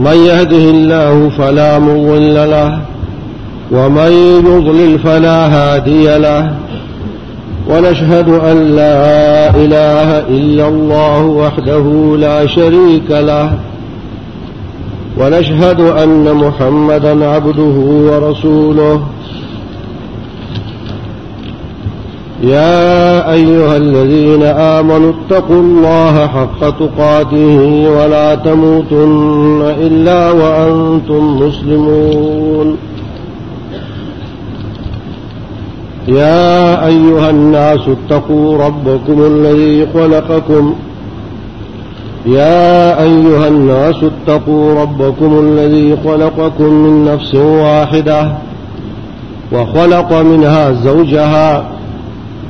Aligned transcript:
من 0.00 0.16
يهده 0.16 0.56
الله 0.56 1.28
فلا 1.28 1.78
مضل 1.78 2.34
له 2.34 2.78
ومن 3.72 4.12
يضلل 4.46 4.98
فلا 4.98 5.36
هادي 5.46 6.18
له 6.18 6.50
ونشهد 7.68 8.28
أن 8.28 8.62
لا 8.76 9.50
إله 9.50 10.18
إلا 10.18 10.68
الله 10.68 11.24
وحده 11.24 12.16
لا 12.18 12.46
شريك 12.46 13.10
له 13.10 13.52
ونشهد 15.18 15.80
أن 15.80 16.34
محمدا 16.34 17.26
عبده 17.26 17.72
ورسوله 17.82 19.02
يا 22.42 23.32
أيها 23.32 23.76
الذين 23.76 24.42
آمنوا 24.42 25.12
اتقوا 25.12 25.60
الله 25.60 26.26
حق 26.26 26.60
تقاته 26.60 27.88
ولا 27.96 28.34
تموتن 28.34 29.62
إلا 29.80 30.30
وأنتم 30.30 31.36
مسلمون 31.36 32.76
يا 36.08 36.86
أيها 36.86 37.30
الناس 37.30 37.80
اتقوا 38.10 38.58
ربكم 38.64 39.22
الذي 39.26 39.86
خلقكم 39.94 40.74
يا 42.26 43.02
أيها 43.02 43.48
الناس 43.48 43.96
اتقوا 44.04 44.82
ربكم 44.82 45.38
الذي 45.40 45.96
خلقكم 46.04 46.64
من 46.72 47.04
نفس 47.04 47.34
واحدة 47.34 48.28
وخلق 49.52 50.12
منها 50.12 50.72
زوجها 50.72 51.64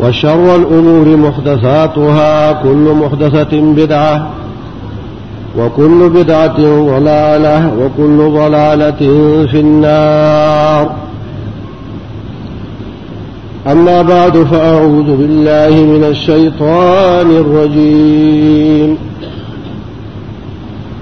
وشر 0.00 0.56
الأمور 0.56 1.16
محدثاتها 1.16 2.52
كل 2.52 2.94
محدثة 3.02 3.60
بدعة 3.74 4.26
وكل 5.58 6.10
بدعة 6.10 6.56
ضلالة 6.60 7.72
وكل 7.80 8.32
ضلالة 8.38 8.90
في 9.46 9.60
النار 9.60 10.90
أما 13.66 14.02
بعد 14.02 14.36
فأعوذ 14.38 15.16
بالله 15.16 15.82
من 15.98 16.04
الشيطان 16.04 17.30
الرجيم 17.30 18.98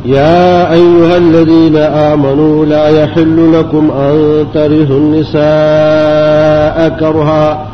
يا 0.06 0.72
أيها 0.72 1.16
الذين 1.16 1.76
آمنوا 1.76 2.66
لا 2.66 2.88
يحل 2.88 3.52
لكم 3.58 3.90
أن 3.90 4.44
ترثوا 4.54 4.96
النساء 4.98 6.88
كرها 7.00 7.73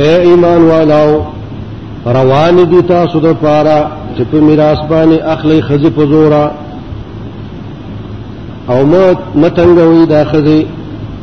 اے 0.00 0.08
ایمان 0.28 0.62
والاو 0.70 1.10
روان 2.16 2.56
دي 2.70 2.80
تاسو 2.88 3.18
د 3.24 3.26
پاره 3.42 3.78
چې 4.16 4.22
په 4.30 4.38
میراث 4.46 4.78
باندې 4.90 5.16
اخلي 5.34 5.58
خزي 5.68 5.90
په 5.98 6.04
زورا 6.10 6.44
او 8.72 8.80
مت 8.90 9.18
متنګوي 9.34 10.06
دا 10.10 10.20
خزي 10.32 10.62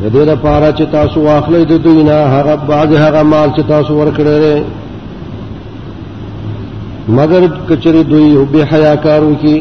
د 0.03 0.06
دې 0.13 0.23
لپاره 0.31 0.67
چې 0.72 0.84
تاسو 0.95 1.17
واخلې 1.25 1.61
د 1.73 1.75
دوی 1.84 2.01
نه 2.09 2.13
هغه 2.34 2.53
بعض 2.72 2.89
هغه 3.01 3.22
مال 3.34 3.50
چې 3.57 3.61
تاسو 3.73 3.91
ورکړل 4.00 4.44
مگر 7.17 7.41
کچری 7.69 8.03
دوی 8.11 8.28
به 8.51 8.61
حیا 8.72 8.94
کارو 9.07 9.34
کی 9.45 9.59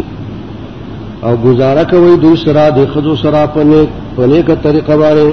او 1.26 1.34
گزاره 1.46 1.84
کوي 1.94 2.14
دوی 2.24 2.36
سره 2.46 2.64
د 2.80 2.82
خزو 2.94 3.14
سره 3.26 3.40
په 3.56 3.62
نیک 3.72 3.88
په 4.16 4.22
نیکه 4.32 4.54
طریقه 4.68 4.94
باندې 5.04 5.28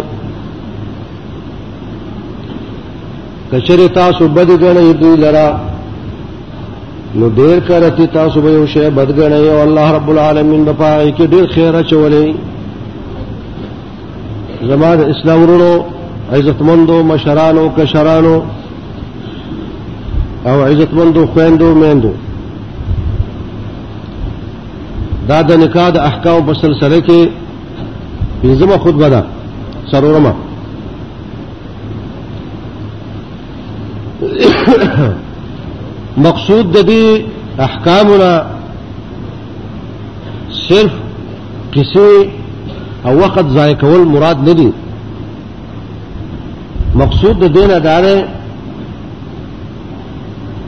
کچره 3.52 3.88
تاسو 3.88 4.28
بد 4.28 4.50
غنی 4.62 4.94
دوی 4.94 5.16
لرا 5.16 5.48
نو 7.16 7.30
ډیر 7.30 7.60
کرتی 7.68 8.08
تاسو 8.08 8.42
به 8.42 8.52
یو 8.52 8.66
شی 8.68 8.90
بد 8.90 9.12
غنی 9.20 9.48
او 9.50 9.58
الله 9.62 9.92
رب 9.98 10.10
العالمین 10.10 10.66
په 10.66 10.74
پای 10.74 11.12
کې 11.14 11.22
ډیر 11.34 11.46
خیر 11.56 11.76
اچولې 11.84 12.28
زماد 14.70 15.00
اسلام 15.12 15.42
ورو 15.42 15.84
عزتمندو 16.34 17.04
مشرانو 17.12 17.70
کشرانو 17.78 18.42
او 20.46 20.58
عزتمندو 20.64 21.26
خويندو 21.34 21.76
میندو 21.82 22.12
دا 25.28 25.42
د 25.42 25.52
نکاح 25.54 25.90
د 25.90 25.98
احکام 25.98 26.46
په 26.46 26.54
سلسله 26.54 27.02
کې 27.02 27.20
پنځمه 28.44 28.78
خطبه 28.84 29.10
ده 29.14 29.24
سرورمه 29.92 30.34
مقصود 36.26 36.72
د 36.76 36.88
دې 36.90 37.06
احکامنا 37.66 38.32
صرف 40.68 40.92
قصه 41.76 43.08
او 43.08 43.14
وخت 43.20 43.46
ضایع 43.58 43.76
کول 43.84 44.02
مراد 44.14 44.40
نه 44.48 44.54
دي 44.60 44.70
مقصود 47.02 47.40
د 47.44 47.54
دین 47.58 47.72
اداره 47.76 48.16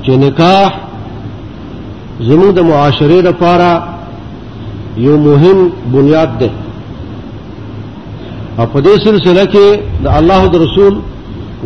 چې 0.04 0.12
نکاح 0.26 0.72
زموږ 2.30 2.52
د 2.58 2.68
معاشره 2.70 3.18
لپاره 3.30 3.72
یو 5.08 5.14
مهم 5.28 5.58
بنیاد 5.96 6.38
ده 6.42 6.50
او 8.60 8.66
په 8.66 8.82
دې 8.82 8.98
سلسله 9.08 9.44
کې 9.54 9.68
د 10.04 10.08
الله 10.22 10.48
د 10.48 10.56
رسول 10.66 10.96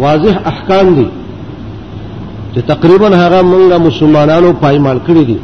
واضح 0.06 0.36
احکام 0.52 0.96
دي 0.98 1.08
چې 2.56 2.60
تقریبا 2.62 3.08
هغه 3.08 3.42
مونږه 3.52 3.78
مسلمانانو 3.88 4.50
پایمال 4.60 5.00
کړی 5.08 5.24
دي 5.30 5.38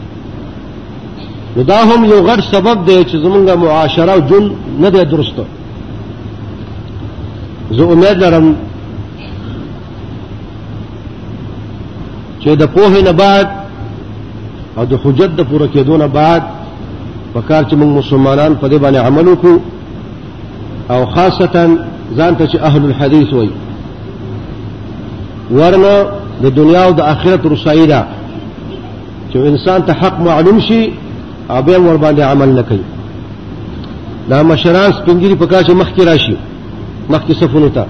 نو 1.56 1.64
دا 1.72 1.78
هم 1.90 2.06
یو 2.12 2.20
غټ 2.28 2.42
سبب 2.52 2.86
دی 2.88 3.00
چې 3.04 3.16
زمونږه 3.24 3.56
معاشره 3.64 4.12
او 4.14 4.20
جون 4.30 4.46
نه 4.84 4.90
دی 4.90 5.06
درسته 5.14 5.44
زه 7.78 7.84
امید 7.94 8.16
لرم 8.24 8.48
چې 12.42 12.48
د 12.62 12.64
پوهې 12.76 13.04
نه 13.08 13.12
بعد 13.14 13.48
او 14.78 14.86
د 14.92 14.94
حجت 15.04 15.36
د 15.36 15.42
پوره 15.50 15.68
کېدو 15.74 15.98
نه 16.04 16.08
بعد 16.08 16.42
پکار 17.34 17.64
چې 17.64 17.74
موږ 17.82 17.90
مسلمانان 18.00 18.56
په 18.56 18.68
دې 18.70 18.74
باندې 18.84 18.98
عمل 19.06 19.28
وکړو 19.34 19.60
او 20.92 21.06
خاصتا 21.06 21.68
ځان 22.18 22.36
ته 22.38 22.48
چې 22.48 22.58
اهل 22.64 22.86
الحديث 22.86 23.34
وي 23.34 23.50
ورنه 25.60 26.21
د 26.44 26.46
دنیا 26.60 26.82
او 26.88 26.92
د 27.00 27.02
آخرت 27.14 27.42
رسایي 27.56 27.86
ده 27.92 28.02
چې 29.34 29.38
انسان 29.52 29.80
ته 29.88 29.94
حق 30.02 30.20
معلوم 30.20 30.60
شي 30.68 30.82
او 31.50 31.62
به 31.62 31.78
ور 31.80 31.98
باندې 32.04 32.22
عمل 32.22 32.50
نکړي 32.60 32.84
دا 34.30 34.44
مشران 34.44 34.92
سپنجری 34.94 35.36
په 35.36 35.46
کاشه 35.52 35.74
مخ 35.74 35.88
کې 35.96 36.02
راشي 36.10 36.38
مخ 37.10 37.22
کې 37.28 37.34
صفونو 37.40 37.70
ته 37.70 37.86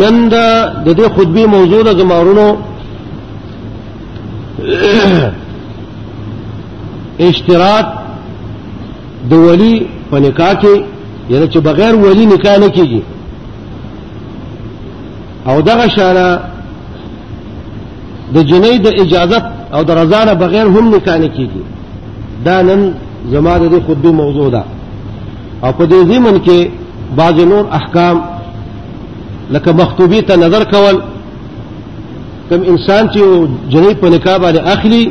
نن 0.00 0.28
دا 0.28 0.66
د 0.86 0.88
دې 0.98 1.08
خطبه 1.18 1.46
موضوع 1.56 1.80
د 1.82 1.90
زمارونو 1.98 2.48
اشتراط 7.28 7.86
د 9.30 9.32
ولی 9.46 9.74
په 10.10 10.16
نکاح 10.26 10.52
کې 10.62 10.74
یعنی 11.32 11.46
چې 11.52 11.58
بغیر 11.68 11.92
ولی 11.94 12.24
نکاح 12.26 12.56
نه 12.64 12.68
کیږي 12.68 13.00
او 15.48 15.60
دغه 15.60 15.88
شاره 15.88 16.40
د 18.34 18.36
جنې 18.50 18.74
د 18.86 18.88
اجازت 19.02 19.44
او 19.74 19.80
د 19.88 19.90
رضا 20.00 20.20
نه 20.28 20.34
بغیر 20.42 20.66
هم 20.74 20.86
نکاح 20.94 21.16
نه 21.18 21.28
کیږي 21.36 21.62
دا 22.44 22.62
نن 22.62 22.94
زما 23.32 23.58
د 23.58 23.62
دې 23.72 23.80
خودو 23.86 24.12
موضوع 24.12 24.48
ده 24.50 24.62
او 25.64 25.72
په 25.72 25.84
دې 25.90 26.00
زمن 26.12 26.34
کې 26.46 26.58
بعض 27.16 27.36
نور 27.52 27.64
احکام 27.78 28.16
لکه 29.50 29.72
مخطوبی 29.72 30.20
ته 30.22 30.36
نظر 30.36 30.64
کول 30.64 30.96
کوم 32.48 32.62
انسان 32.72 33.08
چې 33.10 33.20
جنې 33.72 33.94
په 34.00 34.08
نکاح 34.14 34.36
باندې 34.38 34.60
اخلي 34.74 35.04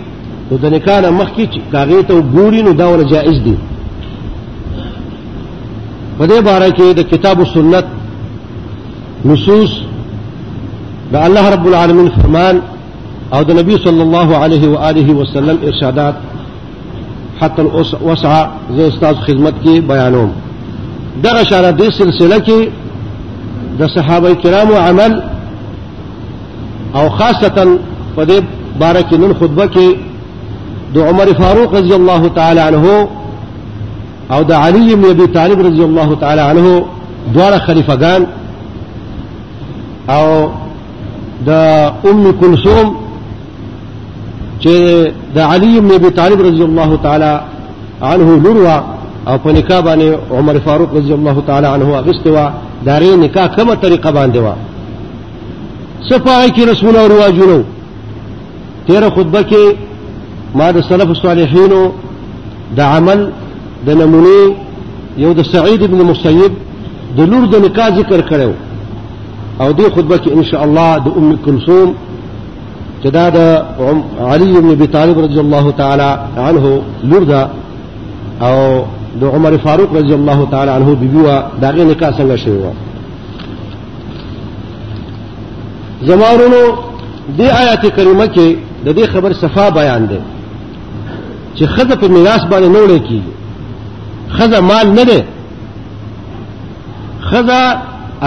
نو 0.51 0.57
د 0.57 0.65
نکاح 0.75 0.97
نه 1.01 1.09
مخکې 1.21 1.45
چې 1.53 1.59
کاغې 1.73 2.05
ته 2.07 2.13
ګوري 2.35 2.61
نو 2.65 2.73
دا 2.73 2.87
ول 2.91 3.03
جائز 3.09 3.37
دي 3.43 3.55
په 6.17 6.23
دې 6.29 6.39
باره 6.47 6.69
کې 6.77 6.87
د 6.99 7.01
کتاب 7.11 7.39
او 7.39 7.45
سنت 7.45 7.85
نصوص 9.25 9.71
دا 11.13 11.25
الله 11.27 11.49
رب 11.49 11.67
العالمين 11.67 12.09
فرمان 12.09 12.61
او 13.33 13.43
دا 13.43 13.53
نبي 13.53 13.77
صلى 13.77 14.01
الله 14.03 14.37
عليه 14.37 14.67
وآله 14.67 15.13
وسلم 15.13 15.57
ارشادات 15.67 16.15
حتى 17.41 17.61
وسع 18.01 18.49
زي 18.75 18.87
استاذ 18.87 19.15
خدمت 19.27 19.53
کې 19.65 19.69
بيانوم 19.91 20.31
دا 21.23 21.29
غشارة 21.39 21.71
دي 21.71 21.91
سلسله 21.91 22.39
کې 22.47 22.59
دا 23.79 23.87
صحابه 23.87 24.27
الكرام 24.27 24.71
وعمل 24.71 25.23
او 26.95 27.09
خاصه 27.09 27.77
فدي 28.17 28.37
بارك 28.79 29.13
من 29.13 29.19
کې 29.19 29.21
نن 29.23 29.33
خطبه 29.33 29.77
عمر 31.09 31.25
فاروق 31.33 31.73
رضي 31.75 31.95
الله 31.95 32.27
تعالى 32.27 32.59
عنه 32.61 33.07
او 34.31 34.43
دا 34.43 34.55
علي 34.57 34.95
بن 34.95 35.05
ابي 35.05 35.27
طالب 35.27 35.59
رضي 35.59 35.83
الله 35.83 36.15
تعالى 36.21 36.41
عنه 36.41 36.85
دوار 37.33 37.53
خلیفګان 37.65 38.21
او 40.09 40.49
د 41.47 41.51
ام 42.09 42.23
کلثوم 42.41 42.87
چې 44.63 44.75
د 45.35 45.37
علی 45.51 45.71
ابن 45.77 45.91
ابي 45.99 46.09
طالب 46.19 46.39
رضی 46.49 46.63
الله 46.67 46.91
تعالی 47.03 47.33
عنه 48.09 48.27
لوروا 48.43 48.77
او 49.29 49.35
په 49.43 49.49
نکاح 49.57 49.79
باندې 49.87 50.07
عمر 50.37 50.55
فاروق 50.65 50.91
رضی 50.99 51.13
الله 51.17 51.37
تعالی 51.47 51.67
عنه 51.75 51.87
اغستوا 52.01 52.45
دا 52.85 52.95
ری 53.01 53.15
نکاح 53.25 53.47
کومه 53.55 53.75
طریقه 53.85 54.09
باندې 54.17 54.37
وا 54.45 54.53
صفای 56.09 56.49
کی 56.55 56.65
رسول 56.65 56.95
او 56.97 57.07
رواجونو 57.13 57.59
تیر 58.87 59.03
خطبه 59.15 59.41
کې 59.49 59.63
ما 60.55 60.67
د 60.71 60.79
سلف 60.89 61.17
صالحینو 61.25 61.81
د 62.77 62.81
عمل 62.91 63.19
د 63.87 63.89
نمونی 64.01 64.43
یو 65.23 65.31
د 65.39 65.41
سعید 65.53 65.81
ابن 65.83 65.99
مسیب 66.09 66.51
د 67.17 67.19
لور 67.31 67.43
د 67.53 67.55
نکاح 67.65 67.87
ذکر 67.99 68.21
کړو 68.29 68.51
او 69.61 69.73
دې 69.73 69.89
خطبه 69.95 70.17
کې 70.17 70.27
ان 70.31 70.43
شاء 70.43 70.63
الله 70.63 70.97
د 70.97 71.07
ام 71.17 71.37
کلثوم 71.45 71.93
چې 73.03 73.07
دا 73.09 73.29
د 73.29 73.37
علي 74.19 74.53
بن 74.61 74.69
ابي 74.69 74.87
طالب 74.87 75.19
رضی 75.19 75.39
الله 75.39 75.71
تعالی 75.71 76.17
عنه 76.37 76.81
لور 77.03 77.23
ده 77.23 77.49
او 78.41 78.83
د 79.21 79.23
عمر 79.23 79.57
فاروق 79.57 79.93
رضی 79.95 80.13
الله 80.13 80.47
تعالی 80.51 80.71
عنه 80.71 80.95
بیبي 80.95 81.17
وا 81.17 81.43
داغه 81.61 81.83
نکاح 81.83 82.11
څنګه 82.17 82.35
شوی 82.43 82.57
و 82.57 82.71
زمارونو 86.05 86.63
دې 87.37 87.47
آیت 87.61 87.81
کریمه 87.95 88.27
کې 88.27 88.55
د 88.85 88.89
دې 88.99 89.05
خبر 89.13 89.33
صفا 89.33 89.69
بیان 89.69 90.05
ده 90.05 90.19
چې 91.55 91.63
خزه 91.65 91.95
په 91.95 92.07
میراث 92.07 92.41
باندې 92.51 92.67
نه 92.75 92.79
وړي 92.87 92.99
کیږي 93.07 93.33
خزه 94.39 94.59
مال 94.59 94.87
نه 94.93 95.03
ده 95.05 95.23
خزه 97.21 97.61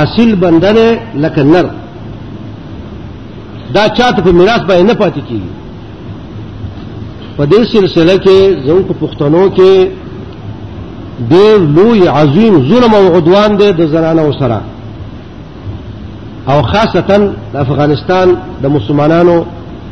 اصل 0.04 0.28
بنده 0.42 0.72
ده 0.76 0.86
لکه 1.22 1.42
نر 1.52 1.66
دا 3.74 3.84
چاته 3.96 4.20
په 4.26 4.32
میراث 4.38 4.62
باندې 4.68 4.84
نه 4.90 4.94
پاتې 5.02 5.20
کیږي 5.28 5.52
په 7.36 7.44
دې 7.52 7.62
سلسله 7.74 8.16
کې 8.24 8.38
زموږ 8.66 8.84
په 8.90 8.94
پښتنو 9.02 9.42
کې 9.56 9.70
ډېر 11.32 11.56
لوی 11.76 12.08
عظیم 12.20 12.54
ظلم 12.68 12.94
او 13.00 13.06
عدوان 13.18 13.50
دی 13.60 13.68
د 13.72 13.82
زنانو 13.92 14.32
سره 14.40 14.60
او 16.50 16.62
خاصتا 16.62 17.16
د 17.52 17.56
افغانستان 17.64 18.26
د 18.62 18.66
مسلمانانو 18.76 19.36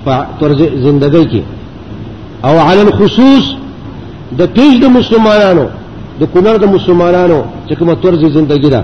په 0.04 0.14
طرز 0.40 0.60
زندګۍ 0.86 1.24
کې 1.32 1.40
او 2.46 2.54
علی 2.66 2.80
الخصوص 2.88 3.44
د 4.38 4.42
تیج 4.56 4.74
د 4.84 4.86
مسلمانانو 4.98 5.66
د 6.20 6.24
کونړ 6.34 6.54
د 6.60 6.64
مسلمانانو 6.74 7.40
چې 7.68 7.74
کومه 7.78 7.94
طرز 8.02 8.20
زندګۍ 8.36 8.70
ده 8.74 8.82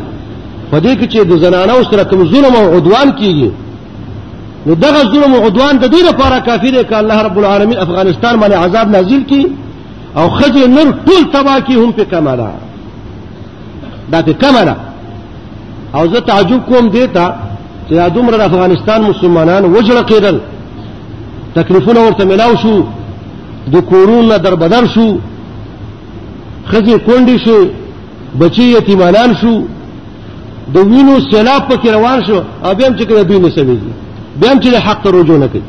په 0.70 0.78
دې 0.80 0.92
کې 0.98 1.06
چې 1.12 1.20
د 1.30 1.32
زنانو 1.44 1.82
سره 1.90 2.04
کوم 2.10 2.20
ظلم 2.34 2.54
او 2.60 2.66
عدوان 2.76 3.08
کیږي 3.18 3.50
نو 4.66 4.72
دغه 4.84 5.00
ظلم 5.12 5.32
او 5.34 5.40
عدوان 5.46 5.74
د 5.78 5.84
دې 5.94 6.00
لپاره 6.08 6.36
کافی 6.48 6.70
دی 6.70 6.82
چې 6.88 6.94
الله 7.02 7.18
رب 7.26 7.38
العالمین 7.40 7.78
افغانستان 7.86 8.40
باندې 8.40 8.54
عذاب 8.62 8.86
نازل 8.96 9.22
کړي 9.30 9.44
او 10.18 10.26
خځه 10.40 10.64
نر 10.76 10.88
ټول 11.06 11.22
تبا 11.32 11.56
کی 11.66 11.74
هم 11.80 11.90
په 11.98 12.04
کماله 12.12 12.48
دا 14.12 14.22
په 14.28 14.32
کماله 14.42 14.76
او 15.96 16.04
زه 16.12 16.20
تعجب 16.30 16.60
کوم 16.68 16.88
دیتا 16.96 17.26
چې 17.90 17.94
دومره 18.16 18.36
افغانستان 18.50 19.02
مسلمانان 19.10 19.74
وجړه 19.74 20.02
کېدل 20.12 20.36
تکلیفونه 21.54 22.00
ورته 22.00 22.24
ملاو 22.24 22.56
شو 22.62 22.76
د 23.72 23.76
کورونه 23.90 24.36
دربدر 24.46 24.86
شو 24.94 25.08
خځه 26.72 26.96
کونډي 27.06 27.36
شو 27.44 27.58
بچي 28.40 28.62
یتیمانان 28.72 29.30
شو 29.40 29.54
د 30.74 30.76
وینو 30.90 31.14
سیلاب 31.30 31.62
پکې 31.72 31.88
روان 31.96 32.18
شو 32.26 32.38
او 32.64 32.74
بیا 32.78 32.86
هم 32.88 32.96
چې 32.98 33.04
کله 33.08 33.22
دوی 33.28 33.38
نه 33.38 33.50
سمېږي 33.56 33.92
بیا 34.40 34.50
هم 34.52 34.60
چې 34.62 34.76
حق 34.86 34.98
ته 35.04 35.10
رجوع 35.16 35.38
نه 35.42 35.46
کوي 35.52 35.62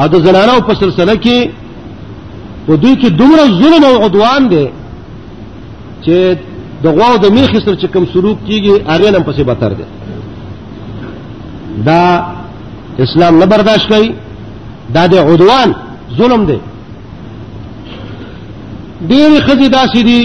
او 0.00 0.08
د 0.12 0.24
زنانو 0.26 0.60
په 0.68 0.74
سلسله 0.82 1.14
کې 1.24 1.36
په 2.66 2.76
دوی 2.82 2.94
کې 3.00 3.08
دومره 3.10 3.44
ظلم 3.62 3.84
او 3.88 4.04
عدوان 4.06 4.48
دی 4.52 4.66
چې 6.02 6.36
د 6.82 6.86
غواو 6.86 7.18
د 7.24 7.26
میخې 7.36 7.58
سره 7.64 7.76
چې 7.82 7.86
کوم 7.92 8.06
سلوک 8.12 8.38
کیږي 8.46 8.88
هغه 8.90 9.10
نن 9.10 9.22
پسې 9.26 9.42
بهتر 9.42 9.72
دی 9.78 9.84
دا 11.86 12.02
اسلام 13.04 13.38
نه 13.38 13.46
برداشت 13.46 13.88
کوي 13.92 14.10
دا 14.94 15.06
د 15.08 15.14
عدوان 15.30 15.74
ظلم 16.18 16.44
دی 16.50 16.58
ډېر 19.08 19.40
خزي 19.46 19.68
داسې 19.78 20.02
دي 20.08 20.20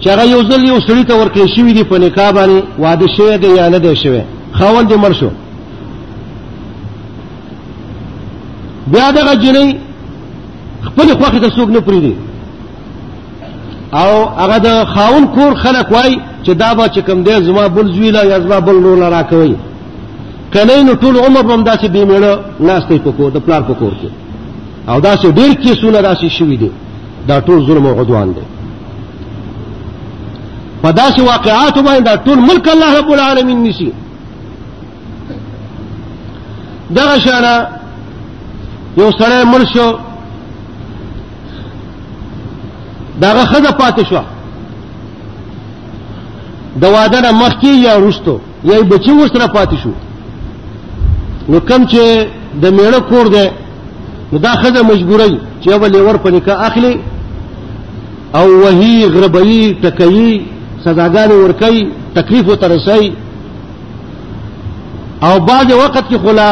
چې 0.00 0.08
هغه 0.12 0.24
یو 0.26 0.42
ځل 0.48 0.60
یو 0.68 0.78
سړی 0.88 1.04
ته 1.08 1.14
ورکړی 1.16 1.46
شوی 1.56 1.72
دی 1.76 1.84
په 1.90 1.96
نکاح 2.04 2.30
باندې 2.36 2.58
واده 2.82 3.06
شوی 3.16 3.36
دی 3.42 3.48
یا 3.58 3.68
نه 3.74 3.78
دی 3.84 3.94
شوی 4.02 4.20
خاوند 4.58 4.88
دې 4.92 4.96
مر 5.02 5.12
شو 5.20 5.30
بیا 8.92 9.10
دغه 9.18 9.34
جنۍ 9.42 9.68
خپل 10.86 11.06
خوخه 11.18 11.38
ته 11.42 11.48
څوک 11.56 11.68
نه 11.76 11.80
پریدي 11.86 12.14
او 14.00 14.10
هغه 14.42 14.58
د 14.66 14.84
خاون 14.92 15.22
کور 15.34 15.52
خلک 15.64 15.86
وای 15.92 16.12
چې 16.44 16.48
دا 16.62 16.74
به 16.74 16.86
چې 16.94 16.98
کم 17.06 17.18
دی 17.22 17.42
زما 17.42 17.68
بل 17.68 17.86
زویلا 17.94 18.22
یا 18.24 18.40
زما 18.40 18.60
بل 18.60 18.74
نور 18.84 19.10
را 19.10 19.22
کوي 19.22 19.54
کنه 20.54 20.82
نو 20.82 20.92
ټول 21.02 21.16
عمر 21.26 21.44
هم 21.52 21.64
داسې 21.70 21.84
بې 21.94 22.02
میړه 22.10 22.32
ناشته 22.60 22.98
پکو 22.98 23.30
د 23.30 23.36
پلار 23.46 23.62
پکور 23.62 23.92
کې 24.00 24.10
او 24.90 25.00
داسې 25.00 25.26
ډیر 25.38 25.54
کیسونه 25.54 25.98
داسې 26.14 26.26
شوي 26.38 26.56
دي 26.56 26.70
دا 27.28 27.40
ټول 27.40 27.58
ظلم 27.66 27.86
او 27.86 28.00
عدوان 28.00 28.28
دی 28.32 28.40
په 30.82 30.92
داسې 30.92 31.20
واقعات 31.20 31.78
باندې 31.78 32.02
دا 32.04 32.16
ټول 32.16 32.38
ملک 32.38 32.68
الله 32.68 32.98
رب 32.98 33.10
العالمین 33.14 33.62
نشي 33.62 33.92
دغه 36.96 37.18
شانه 37.18 37.54
یو 38.98 39.08
سره 39.18 39.38
مړ 39.52 39.62
شو 39.74 39.88
دغه 43.22 43.44
خزه 43.52 43.70
پاتې 43.80 44.04
شو 44.08 44.22
د 46.82 46.84
واده 46.94 47.20
نه 47.20 47.30
مخکې 47.42 47.68
یا 47.86 47.96
وروستو 47.98 48.34
یا 48.64 48.80
بچي 48.92 49.12
ورسره 49.12 49.46
پاتې 49.56 49.76
شو 49.82 49.92
نو 51.48 51.60
کم 51.60 51.86
چې 51.86 52.26
د 52.62 52.66
میړه 52.76 53.00
کور 53.08 53.26
دی 53.34 53.46
نو 54.32 54.38
دا 54.38 54.50
خزه 54.62 54.82
مجبورای 54.82 55.34
چې 55.60 55.68
ول 55.80 55.96
ور 56.02 56.16
په 56.24 56.30
نکاح 56.36 56.60
اخلي 56.68 57.00
او 58.34 58.46
وهي 58.62 59.06
غربي 59.14 59.76
ټکوي 59.82 60.32
سزاګانې 60.84 61.36
ورکي 61.44 61.78
تکلیف 62.16 62.44
وترسي 62.50 63.12
او 65.22 65.38
بعد 65.38 65.72
وخت 65.72 65.96
کې 66.08 66.16
خلا 66.24 66.50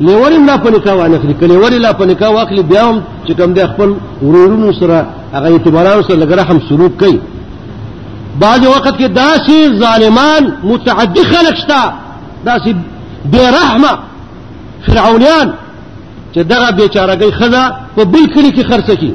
لیوري 0.00 0.38
نه 0.38 0.56
په 0.56 0.70
نکاح 0.70 0.94
واخلي 0.96 1.34
کله 1.34 1.48
لیوري 1.54 1.78
لا 1.78 1.92
په 1.92 2.04
نکاح 2.10 2.30
واخلي 2.32 2.62
بیا 2.62 2.82
هم 2.84 3.00
چې 3.26 3.32
کوم 3.36 3.52
د 3.54 3.66
خپل 3.68 3.94
ورورونو 4.22 4.72
سره 4.72 5.06
هغه 5.32 5.48
اعتبارانو 5.52 6.02
سره 6.02 6.16
لګره 6.16 6.42
هم 6.50 6.60
سلوک 6.68 6.92
کوي 7.00 7.18
بعد 8.40 8.66
وخت 8.66 8.98
کې 9.00 9.04
داسي 9.20 9.78
ظالمان 9.78 10.50
متعدی 10.64 11.24
خلک 11.30 11.56
شته 11.56 11.92
داسي 12.44 12.76
بیرحمه 13.24 13.92
فرعونیان 14.86 15.52
چې 16.34 16.38
دغه 16.38 16.70
بیچارهګۍ 16.70 17.32
خزه 17.38 17.64
په 17.96 18.04
بل 18.04 18.26
کلی 18.34 18.50
کې 18.52 18.68
خرڅ 18.68 18.90
کړي 18.94 19.12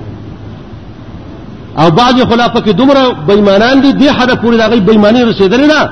او 1.77 1.92
بعض 1.92 2.15
خلافه 2.24 2.62
کې 2.62 2.70
دومره 2.72 3.12
بېمانان 3.27 3.82
دي 3.82 3.92
دې 3.94 4.08
حد 4.12 4.30
پورې 4.32 4.56
دغه 4.56 4.75
بېماني 4.75 5.24
رسیدلې 5.34 5.68
ده 5.74 5.89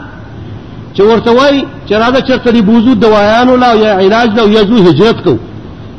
چې 0.95 1.01
ورته 1.01 1.31
وای 1.31 1.65
چې 1.89 1.93
راځه 1.93 2.21
چرته 2.27 2.51
دی 2.51 2.61
بوزو 2.61 2.93
دوايانو 2.95 3.55
لا 3.55 3.73
یا 3.75 3.99
علاج 3.99 4.29
لا 4.39 4.43
یا 4.43 4.63
زو 4.63 4.75
هجرت 4.89 5.21
کو 5.23 5.37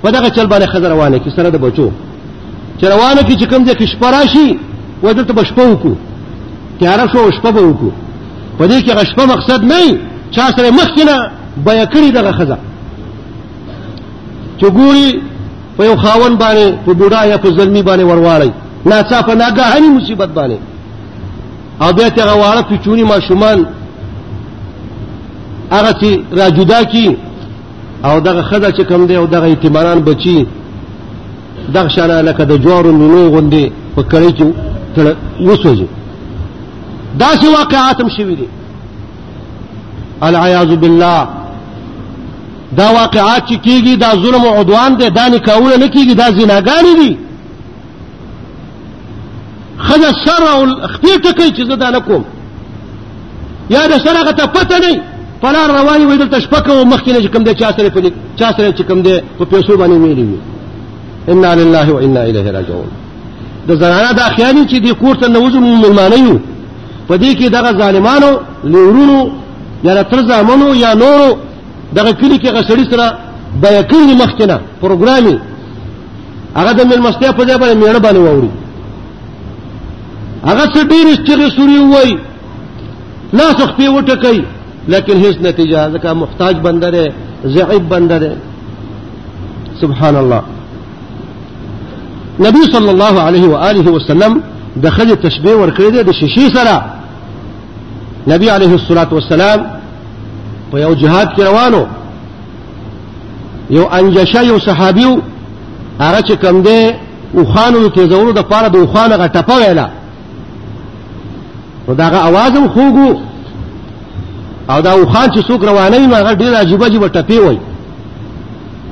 په 0.02 0.10
دغه 0.10 0.28
چل 0.30 0.46
باندې 0.48 0.66
خزر 0.76 0.90
روانه 0.90 1.18
کې 1.18 1.36
سره 1.36 1.50
د 1.50 1.56
بچو 1.56 1.88
چې 2.80 2.84
روانه 2.84 3.20
کې 3.22 3.36
چې 3.40 3.44
کوم 3.50 3.64
ځای 3.66 3.72
کې 3.74 3.86
شپه 3.96 4.10
راشي 4.10 4.58
ودلته 5.02 5.32
بشپو 5.32 5.76
کو 5.76 5.92
تیار 6.80 7.08
شو 7.12 7.30
شپه 7.30 7.50
به 7.50 7.60
وکړو 7.60 7.90
په 8.58 8.66
دې 8.68 8.84
کې 8.84 8.92
غشپه 8.98 9.26
مقصد 9.26 9.64
نه 9.64 9.98
چا 10.34 10.42
سره 10.56 10.70
مخکې 10.70 11.02
نه 11.10 11.30
بیا 11.66 11.84
کړی 11.84 12.10
دغه 12.14 12.32
خزر 12.32 12.56
چې 14.58 14.64
ګوري 14.76 15.20
په 15.76 15.84
یو 15.84 15.96
خاون 15.96 16.32
باندې 16.38 16.66
په 16.86 16.92
بوډا 16.94 17.22
یا 17.24 17.36
په 17.38 17.50
ظلمي 17.50 17.82
باندې 17.82 18.04
ورواړی 18.04 18.50
ناڅاپه 18.90 19.34
ناګهاني 19.42 19.88
مصیبت 19.96 20.28
باندې 20.38 20.56
او 21.82 21.90
بیا 21.96 22.08
ته 22.16 22.22
غواړه 22.38 22.62
پچونی 22.70 23.02
ماشومان 23.12 23.66
هغه 25.74 25.92
چې 26.00 26.10
را 26.38 26.48
جدا 26.58 26.82
کی 26.92 27.16
او 28.04 28.20
دغه 28.26 28.42
خزه 28.42 28.70
چې 28.72 28.82
کم 28.88 29.06
دی 29.06 29.16
او 29.16 29.26
دغه 29.26 29.46
اعتماران 29.48 29.98
بچي 30.06 30.46
دغه 31.74 31.88
شانه 31.88 32.20
لکه 32.22 32.44
د 32.44 32.56
جوار 32.64 32.86
نونو 33.00 33.28
غوندي 33.34 33.64
په 33.96 34.02
کړی 34.02 34.38
چې 34.38 34.44
وسوځي 35.40 35.86
داسې 37.20 37.46
واقعات 37.58 38.00
هم 38.00 38.08
شوي 38.16 38.34
دي 38.34 38.46
العیاذ 40.26 40.70
بالله 40.82 41.28
دا 42.76 42.90
واقعات 42.92 43.46
چې 43.48 43.56
کیږي 43.66 43.96
دا 43.98 44.10
ظلم 44.22 44.44
او 44.44 44.60
عدوان 44.60 44.96
دی 44.96 45.10
دا 45.10 45.28
نکاونه 45.28 45.76
نه 45.76 45.86
کیږي 45.88 46.14
دا 46.14 46.26
زناګانی 46.38 46.94
دي 47.06 47.16
خزه 49.78 50.12
سر 50.24 50.42
او 50.52 50.66
خپل 50.86 51.08
ټکی 51.24 51.48
چې 51.56 51.62
زه 51.70 51.76
دا 51.76 51.90
نکوم 51.90 52.22
یا 53.70 53.86
د 53.86 53.92
سره 54.04 54.22
غته 54.26 54.46
پته 54.46 54.78
نه 54.80 55.00
پلار 55.42 55.68
رواني 55.78 56.04
وي 56.06 56.16
دلته 56.16 56.40
شپکه 56.40 56.70
او 56.72 56.84
مخکې 56.90 57.08
نه 57.08 57.28
کوم 57.28 57.44
د 57.44 57.52
چا 57.58 57.72
سره 57.72 57.88
په 57.88 58.12
چا 58.36 58.52
سره 58.56 58.72
چې 58.72 58.82
کوم 58.82 59.02
دی 59.02 59.16
په 59.38 59.44
پیسو 59.44 59.76
باندې 59.76 59.96
ویلي 60.04 60.22
وي 60.22 60.38
انا 61.28 61.54
لله 61.54 61.92
وانا 61.92 62.20
الیه 62.20 62.50
راجعون 62.50 62.88
د 63.68 63.74
زنانه 63.74 64.12
د 64.12 64.20
اخیانی 64.20 64.64
چې 64.68 64.76
د 64.86 64.92
کور 64.94 65.14
ته 65.16 65.26
نوځو 65.28 65.56
مسلمانې 65.58 66.18
یو 66.28 66.38
په 67.08 67.14
دې 67.18 67.30
کې 67.38 67.52
دغه 67.56 67.72
ظالمانو 67.78 68.30
لورونو 68.64 69.28
یا 69.84 70.02
تر 70.02 70.22
زامنو 70.26 70.74
یا 70.74 70.94
نورو 70.94 71.36
دغه 71.94 72.12
کلی 72.12 72.38
کې 72.38 72.54
غسړی 72.56 72.84
سره 72.94 73.14
به 73.62 73.82
کلی 73.82 74.14
مخکنه 74.22 74.60
پروګرامي 74.82 75.36
هغه 76.58 76.72
د 76.72 76.82
ملمستیا 76.90 77.32
په 77.32 77.44
ځای 77.44 77.56
باندې 77.58 77.80
میړه 77.82 77.98
باندې 77.98 78.16
ووري 78.20 78.50
هغه 80.48 80.64
څه 80.74 80.80
ډېر 80.92 81.06
استغه 81.14 81.48
سوري 81.56 81.78
وای 81.92 82.10
لا 83.38 83.46
څخ 83.58 83.68
په 83.78 83.84
وټکای 83.96 84.38
لیکن 84.92 85.16
هیڅ 85.24 85.36
نتیجه 85.48 85.80
ځکه 85.94 86.08
محتاج 86.22 86.54
بنده 86.66 86.90
ده 86.96 87.04
ضعیف 87.54 87.82
بنده 87.92 88.18
ده 88.22 88.32
سبحان 89.80 90.16
الله 90.22 90.42
نبی 92.46 92.62
صلی 92.74 92.90
الله 92.94 93.14
علیه 93.28 93.44
و 93.52 93.56
آله 93.70 93.86
وسلم 93.96 94.32
د 94.82 94.86
خځې 94.96 95.16
تشبیه 95.26 95.54
ورکړې 95.58 95.90
ده 95.96 96.02
د 96.02 96.10
شیشې 96.20 96.46
سره 96.56 96.76
نبی 98.32 98.48
علیه 98.56 98.72
الصلاۃ 98.78 99.10
والسلام 99.12 99.58
په 100.70 100.76
یو 100.84 100.92
جهاد 100.94 101.28
کې 101.36 101.40
روانو 101.48 101.82
یو 103.70 103.84
انجشه 103.98 104.42
یو 104.50 104.58
صحابیو 104.68 105.12
هغه 106.04 106.20
چې 106.28 106.32
کوم 106.44 106.62
دی 106.62 106.92
او 107.34 107.42
خانو 107.52 107.88
تیزولو 107.88 108.32
د 108.32 108.40
پاره 108.50 108.68
د 108.68 108.86
خوانه 108.92 109.14
غټپه 109.28 109.54
ویله 109.58 109.86
خداغه 111.92 112.16
आवाज 112.28 112.56
هم 112.56 112.68
خوګو 112.68 113.20
او 114.70 114.80
دا 114.80 114.96
وخان 115.02 115.28
چې 115.28 115.46
څوک 115.46 115.64
رواني 115.64 116.06
ما 116.06 116.20
غړ 116.22 116.34
ډیر 116.34 116.54
عجيبه 116.56 116.88
جيبه 116.88 117.08
ټپي 117.08 117.38
وای 117.38 117.58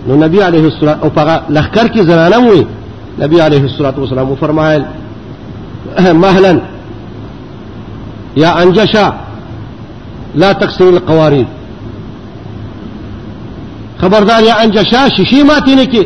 نو 0.09 0.16
نبی 0.16 0.42
عليه 0.42 0.64
الصلاه 0.66 0.99
او 1.02 1.11
هغه 1.16 1.42
لخر 1.50 1.88
کې 1.88 1.99
زنانه 2.00 2.38
وای 2.38 2.66
نبی 3.19 3.40
عليه 3.40 3.62
الصلاه 3.64 3.95
والسلام 3.99 4.35
فرمایل 4.37 4.85
مهلا 6.23 6.61
يا 8.37 8.62
انجشا 8.62 9.12
لا 10.35 10.52
تكسر 10.52 10.88
القوارير 10.88 11.47
خبردار 14.00 14.42
یا 14.42 14.54
انجشا 14.64 15.09
شیشی 15.16 15.42
ماتی 15.42 15.75
نه 15.75 15.85
کې 15.87 16.04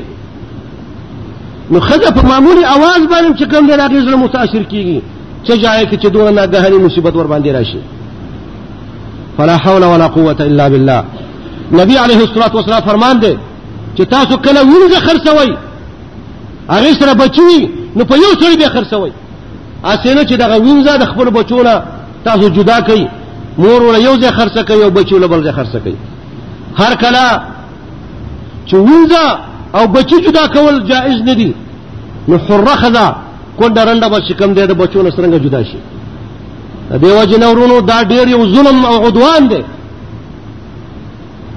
نو 1.71 1.81
خځه 1.81 2.11
په 2.11 2.27
معمولی 2.29 2.65
आवाज 2.65 3.01
باندې 3.11 3.39
چې 3.41 3.55
کوم 3.55 3.67
دی 3.67 3.73
راغی 3.77 4.07
زړه 4.07 4.17
متاثر 4.17 4.63
کیږي 4.71 5.03
څه 5.47 5.55
ځای 5.65 5.87
کې 5.91 5.97
چې 6.03 6.09
دوه 6.15 6.31
ناګهاني 6.31 6.79
مصیبت 6.87 7.17
ور 7.17 7.27
باندې 7.33 7.51
راشي 7.57 7.81
فلا 9.37 9.57
حول 9.57 9.85
ولا 9.85 10.07
قوه 10.07 10.37
الا 10.49 10.69
بالله 10.73 11.01
نبی 11.81 11.97
عليه 12.05 12.17
الصلاه 12.27 12.53
والسلام 12.57 12.81
فرمان 12.91 13.21
دی 13.23 13.33
چې 13.97 14.03
تاسو 14.15 14.37
کله 14.47 14.61
ورزه 14.73 14.99
خرڅوي 15.07 15.51
هغه 16.75 16.93
سره 17.01 17.13
بچوي 17.25 17.61
نو 17.97 18.05
په 18.11 18.15
یو 18.25 18.33
سړي 18.41 18.59
به 18.61 18.69
خرڅوي 18.75 19.13
اسینه 19.93 20.23
چې 20.29 20.33
دغه 20.43 20.57
وینځه 20.65 20.95
د 21.03 21.05
خپل 21.13 21.31
بچونه 21.39 21.73
تاسو 22.29 22.49
جدا 22.57 22.79
کړئ 22.89 23.03
مور 23.63 23.83
ولا 23.83 23.99
یو 23.99 24.15
ځای 24.21 24.33
خرڅ 24.39 24.65
کوي 24.69 24.83
او 24.85 24.91
بچو 24.99 25.19
له 25.19 25.27
بل 25.33 25.45
ځای 25.51 25.55
خرڅ 25.59 25.75
کوي 25.85 25.97
هر 26.79 26.95
کله 27.03 27.25
چې 28.69 28.75
وینځه 28.87 29.25
او 29.79 29.87
بچی 29.97 30.17
جدا 30.27 30.47
کول 30.55 30.85
جائز 30.87 31.23
نه 31.29 31.35
دي 31.35 31.53
نو 32.29 32.37
حرخه 32.47 33.15
کونډه 33.59 33.83
رنده 33.85 34.09
به 34.09 34.21
شکم 34.29 34.53
دی 34.55 34.67
د 34.67 34.73
بچو 34.79 35.03
له 35.03 35.11
سرنګ 35.17 35.35
جدا 35.45 35.63
شي 35.65 35.79
دیو 37.03 37.25
جنورونو 37.25 37.81
دا 37.81 38.03
ډیر 38.05 38.29
یو 38.29 38.43
ظلم 38.55 38.85
او 38.85 39.07
عدوان 39.09 39.47
دی 39.51 39.63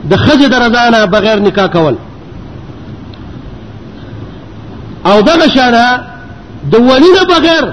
د 0.10 0.14
خځې 0.16 0.48
درزانه 0.52 1.06
بغیر 1.06 1.40
نکاح 1.40 1.68
کول 1.68 1.96
او 5.06 5.22
دغه 5.22 5.48
شانه 5.50 6.00
د 6.72 6.76
ولی 6.76 7.10
نه 7.18 7.24
بغیر 7.36 7.66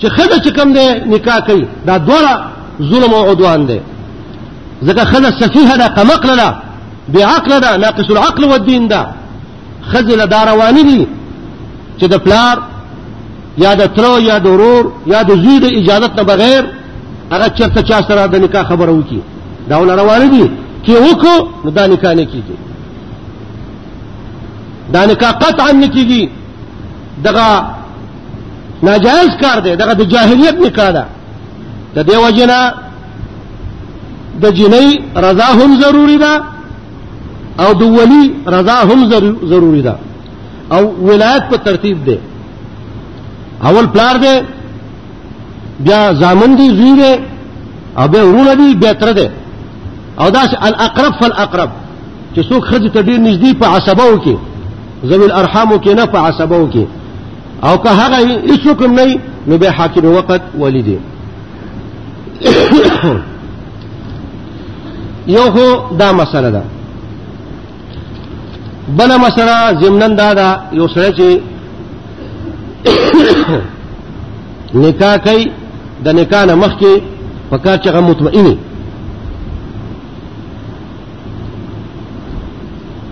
چې 0.00 0.06
خځه 0.16 0.38
چې 0.44 0.50
کم 0.56 0.72
دی 0.72 0.86
نکاح 1.06 1.40
کوي 1.46 1.66
دا 1.86 1.98
دواړه 1.98 2.34
ظلم 2.82 3.14
او 3.14 3.30
عدوان 3.32 3.66
دی 3.66 3.80
ځکه 4.84 5.04
خځه 5.12 5.30
سفیه 5.40 5.76
ده 5.76 5.86
قمقله 5.88 6.36
ده 6.36 6.54
بعقله 7.08 7.58
ده 7.58 7.76
ناقص 7.76 8.10
العقل 8.10 8.44
والدین 8.44 8.88
ده 8.88 9.06
خځه 9.92 10.14
له 10.20 10.24
دا 10.26 10.44
رواني 10.44 10.82
دي 10.82 11.06
چې 12.00 12.04
د 12.08 12.16
پلار 12.18 12.62
یا 13.58 13.74
د 13.74 13.82
تر 13.96 14.04
یا 14.28 14.38
د 14.38 14.46
ورور 14.46 14.84
یا 15.06 15.22
د 15.28 15.36
زوی 15.42 15.58
د 15.60 15.64
اجازه 15.78 16.10
نه 16.16 16.22
بغیر 16.22 16.64
هغه 17.32 17.48
چرته 17.58 17.82
چا 17.82 17.98
سره 18.08 18.26
د 18.26 18.34
نکاح 18.44 18.64
خبره 18.68 18.90
وکي 18.98 19.20
دا 19.68 19.76
ول 19.78 19.90
روان 19.98 20.30
دي 20.30 20.44
چې 20.86 20.90
وکړو 20.90 21.36
نو 21.64 21.70
دا 21.70 21.86
نکاح 21.86 22.12
نه 22.14 22.24
کیږي 22.32 22.56
دا 24.94 25.06
نکاح 25.06 25.32
قطعا 25.32 25.72
نه 25.72 25.86
کیږي 25.88 26.28
دغه 27.24 27.46
ناجائز 28.82 29.32
کار 29.40 29.58
دی 29.60 29.76
دغه 29.76 29.92
د 29.94 30.02
جاهلیت 30.12 30.56
نکاح 30.66 30.90
ده 30.90 31.04
د 31.96 31.98
دې 32.10 32.16
وجنه 32.24 32.72
د 34.42 34.50
جنۍ 34.58 34.90
رضا 35.26 35.44
هم 35.60 35.80
ضروری 35.82 36.18
ده 36.18 36.40
او 37.60 37.74
د 37.74 37.82
ولی 37.82 38.24
رضا 38.46 38.74
هم 38.90 39.00
ضروری 39.50 39.82
ده 39.82 39.94
او 40.74 40.82
ولایت 41.06 41.44
په 41.50 41.56
ترتیب 41.56 42.04
ده 42.04 42.18
اول 43.62 43.86
پلار 43.86 44.16
دی 44.18 44.46
بیا 45.80 46.14
زامن 46.14 46.54
دی 46.56 46.68
زوی 46.68 46.92
دی 47.00 47.12
او 47.96 48.08
بیا 48.08 48.28
ورونه 48.28 48.54
دی 48.56 48.74
بیا 48.74 48.94
تر 48.94 49.12
دی 49.12 49.28
او 50.18 50.30
داس 50.30 50.54
الاقرب 50.62 51.12
فالاقرب 51.20 51.70
چې 52.36 52.40
څوک 52.40 52.64
خځه 52.70 52.88
ته 52.90 53.02
ډیر 53.02 53.18
نږدې 53.18 53.54
په 53.60 53.66
عصبو 53.66 54.20
کې 54.24 54.36
ذوی 55.06 55.24
الارحام 55.24 55.78
کې 55.78 55.88
نه 55.88 56.06
په 56.06 56.18
عصبو 56.18 56.68
کې 56.72 56.84
او 57.64 57.76
که 57.78 57.88
هغه 57.88 58.18
هیڅوک 58.50 58.82
نه 58.82 59.18
نو 59.46 59.58
به 59.58 59.70
حاکم 59.70 60.06
وقت 60.06 60.40
ولیدي 60.58 60.98
یو 65.36 65.42
هو 65.42 65.96
دا 65.98 66.12
مسله 66.12 66.50
ده 66.50 66.62
بل 68.96 69.16
مسله 69.16 69.80
زمنن 69.80 70.14
دا 70.16 70.34
دا 70.34 70.60
یو 70.72 70.88
سره 70.88 71.10
چې 71.12 71.40
نکاح 74.84 75.14
کوي 75.26 75.42
د 76.04 76.06
نکاح 76.18 76.42
نه 76.48 76.54
مخکې 76.62 76.92
پکار 77.50 77.76
چې 77.82 77.88
هغه 77.90 78.00
مطمئنه 78.10 78.54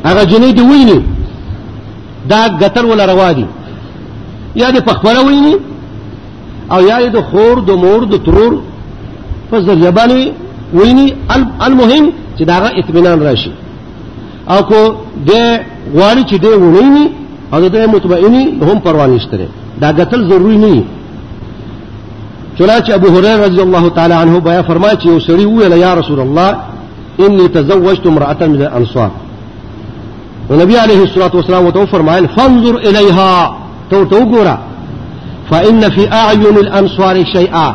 هغه 0.09 0.23
جنې 0.31 0.51
دی 0.59 0.63
ویني 0.71 0.99
دا 2.31 2.41
قتل 2.63 2.85
ولا 2.87 3.05
روا 3.13 3.33
دي 3.39 3.47
یا 4.61 4.71
دې 4.71 4.81
په 4.89 4.93
خپل 4.99 5.17
ویني 5.29 5.55
او 6.73 6.81
یا 6.91 6.99
دې 7.15 7.21
خور 7.31 7.57
د 7.69 7.71
مور 7.83 8.01
د 8.13 8.15
ترور 8.27 8.53
په 9.51 9.57
ذریعہ 9.67 9.91
باندې 9.99 10.21
ویني 10.79 11.09
المهم 11.67 12.05
چې 12.39 12.43
داغه 12.53 12.69
اطمینان 12.81 13.19
راشي 13.29 13.51
او 14.53 14.59
کو 14.71 14.81
دې 15.29 15.45
غواړي 15.95 16.23
چې 16.31 16.35
دې 16.45 16.53
ونی 16.77 17.07
او 17.53 17.59
دې 17.75 17.87
مطمئني 17.95 18.43
هم 18.69 18.79
پروا 18.85 19.07
نشته 19.07 19.49
دا 19.81 19.91
قتل 19.91 20.29
ضروري 20.29 20.57
ني 20.57 20.85
چنانچہ 22.61 22.91
ابو 22.93 23.09
هريره 23.09 23.45
رضی 23.47 23.63
الله 23.63 23.89
تعالی 23.89 24.15
عنه 24.15 24.39
بیا 24.41 24.63
فرمائے 24.63 24.97
چې 24.97 25.07
او 25.09 25.21
سړي 25.21 25.45
وویل 25.47 25.73
یا 25.73 25.95
رسول 25.95 26.21
الله 26.21 26.57
اني 27.21 27.49
تزوجت 27.49 28.07
امراه 28.07 28.37
من 28.47 28.63
الانصار 28.63 29.11
ونبي 30.51 30.79
عليه 30.79 31.03
الصلاه 31.03 31.31
والسلام 31.37 31.67
وتو 31.67 31.87
فرمائے 31.87 32.27
فانظر 32.29 32.77
اليها 32.79 33.59
تو 33.91 34.05
تو 34.05 34.19
ګورا 34.25 34.57
فان 35.51 35.89
في 35.91 36.13
اعين 36.13 36.57
الانصار 36.59 37.25
شيئا 37.25 37.73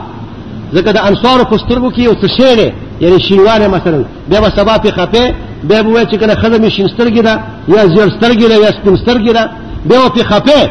ځکه 0.73 0.91
د 0.91 0.97
انصار 0.97 1.43
په 1.43 1.57
سترګو 1.57 1.91
کې 1.95 1.99
یو 1.99 2.13
څه 2.13 2.25
شی 2.27 2.71
یعنی 3.01 3.19
شینوانه 3.19 3.67
مثلا 3.67 4.03
بیا 4.29 4.39
به 4.41 4.49
سبا 4.49 4.77
په 4.77 4.91
خپه 4.91 5.33
بیا 5.63 5.81
به 5.83 6.03
چې 6.05 6.15
کنه 6.15 6.35
خزمه 6.35 6.69
شینسترګي 6.69 7.21
دا 7.21 7.39
یا 7.67 7.85
زیرسترګي 7.87 8.47
دا 8.47 8.55
یا 8.55 8.71
سپینسترګي 8.71 9.33
دا 9.33 9.49
بیا 9.85 9.99
په 10.09 10.23
خپه 10.23 10.69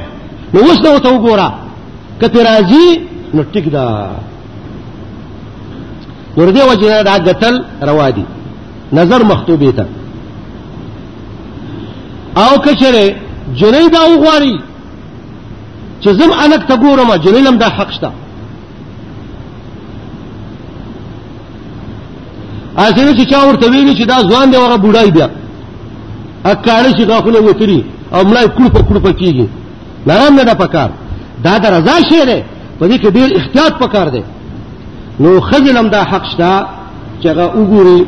نو 0.54 0.61
اوس 0.68 0.78
نو 0.85 0.92
ته 1.04 1.11
وګوره 1.16 1.49
کته 2.21 2.42
راځي 2.49 2.85
نو 3.35 3.42
ټیک 3.52 3.66
دا 3.76 3.87
ور 6.38 6.50
دې 6.50 6.62
وجه 6.71 7.02
دا 7.09 7.14
قتل 7.26 7.54
روا 7.90 8.09
دي 8.16 8.25
نظر 8.99 9.21
مخطوبه 9.32 9.71
ته 9.78 9.85
او 12.42 12.52
کچره 12.66 13.04
جنې 13.61 13.87
دا 13.94 14.00
وغواړي 14.09 14.56
چې 16.02 16.09
زم 16.18 16.30
انک 16.44 16.66
ته 16.71 16.75
ګورم 16.82 17.11
جنې 17.25 17.40
لم 17.49 17.56
دا 17.64 17.68
حق 17.76 17.90
شته 17.97 18.11
اسینه 22.76 23.12
چې 23.12 23.30
چا 23.32 23.40
ورته 23.47 23.64
ویلي 23.73 23.97
چې 23.97 24.06
دا 24.12 24.18
ځوان 24.28 24.47
دی 24.52 24.56
وره 24.61 24.76
بډای 24.85 25.09
بیا 25.16 25.28
اکاړه 26.50 26.90
چې 26.97 27.02
غاخونه 27.11 27.38
وتري 27.42 27.80
او 28.14 28.21
مړای 28.28 28.47
کړ 28.56 28.66
په 28.75 28.80
کړ 28.88 28.99
په 29.06 29.12
کیږي 29.21 29.47
نرم 30.06 30.35
نه 30.35 30.44
ده 30.44 30.54
پکار 30.54 30.90
دا 31.44 31.54
د 31.59 31.66
رضا 31.66 31.94
شی 32.09 32.25
دی 32.28 32.40
په 32.78 32.85
دې 32.88 32.97
کې 33.02 33.09
ډیر 33.16 33.28
احتیاط 33.37 33.73
پکار 33.82 34.09
دی 34.14 34.23
نو 35.21 35.40
خزلم 35.49 35.88
دا 35.94 36.00
حق 36.11 36.25
شته 36.32 36.50
چې 37.23 37.26
هغه 37.26 37.47
وګوري 37.61 38.00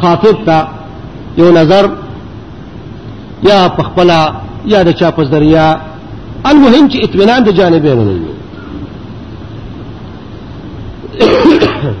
خاطب 0.00 0.36
ته 0.46 0.56
یو 1.38 1.48
نظر 1.58 1.84
یا 3.48 3.58
پخپلا 3.76 4.22
یا 4.72 4.82
د 4.82 4.90
چا 4.90 5.10
په 5.16 5.24
ذریعہ 5.24 5.76
المهم 6.50 6.88
چې 6.88 6.96
اطمینان 7.02 7.40
د 7.44 7.50
جانبین 7.58 7.98
نه 8.06 8.10
وي 8.12 8.32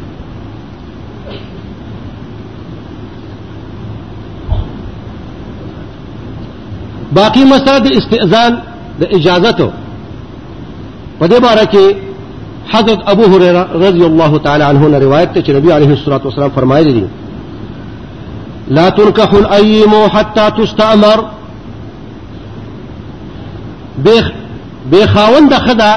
باقی 7.12 7.44
مسله 7.44 7.78
د 7.78 7.86
استئذان 7.92 8.56
د 9.00 9.02
اجازتو 9.16 9.68
په 11.20 11.24
دې 11.32 11.38
باره 11.46 11.64
کې 11.74 11.84
حضرت 12.72 13.00
ابو 13.12 13.24
هريره 13.32 13.62
رضی 13.86 14.04
الله 14.10 14.38
تعالی 14.44 14.64
عنه 14.64 14.88
نه 14.88 14.98
روایت 14.98 15.32
ته 15.34 15.40
چې 15.42 15.50
نبی 15.56 15.70
عليه 15.72 15.90
الصلاه 15.98 16.20
والسلام 16.24 16.50
فرمایلی 16.50 16.92
دي 16.92 17.04
لا 18.68 18.88
تنكح 18.88 19.34
الايم 19.34 19.92
حتى 20.14 20.50
تستامر 20.64 21.24
بخ 24.04 24.30
بخاوند 24.92 25.54
خدا 25.54 25.92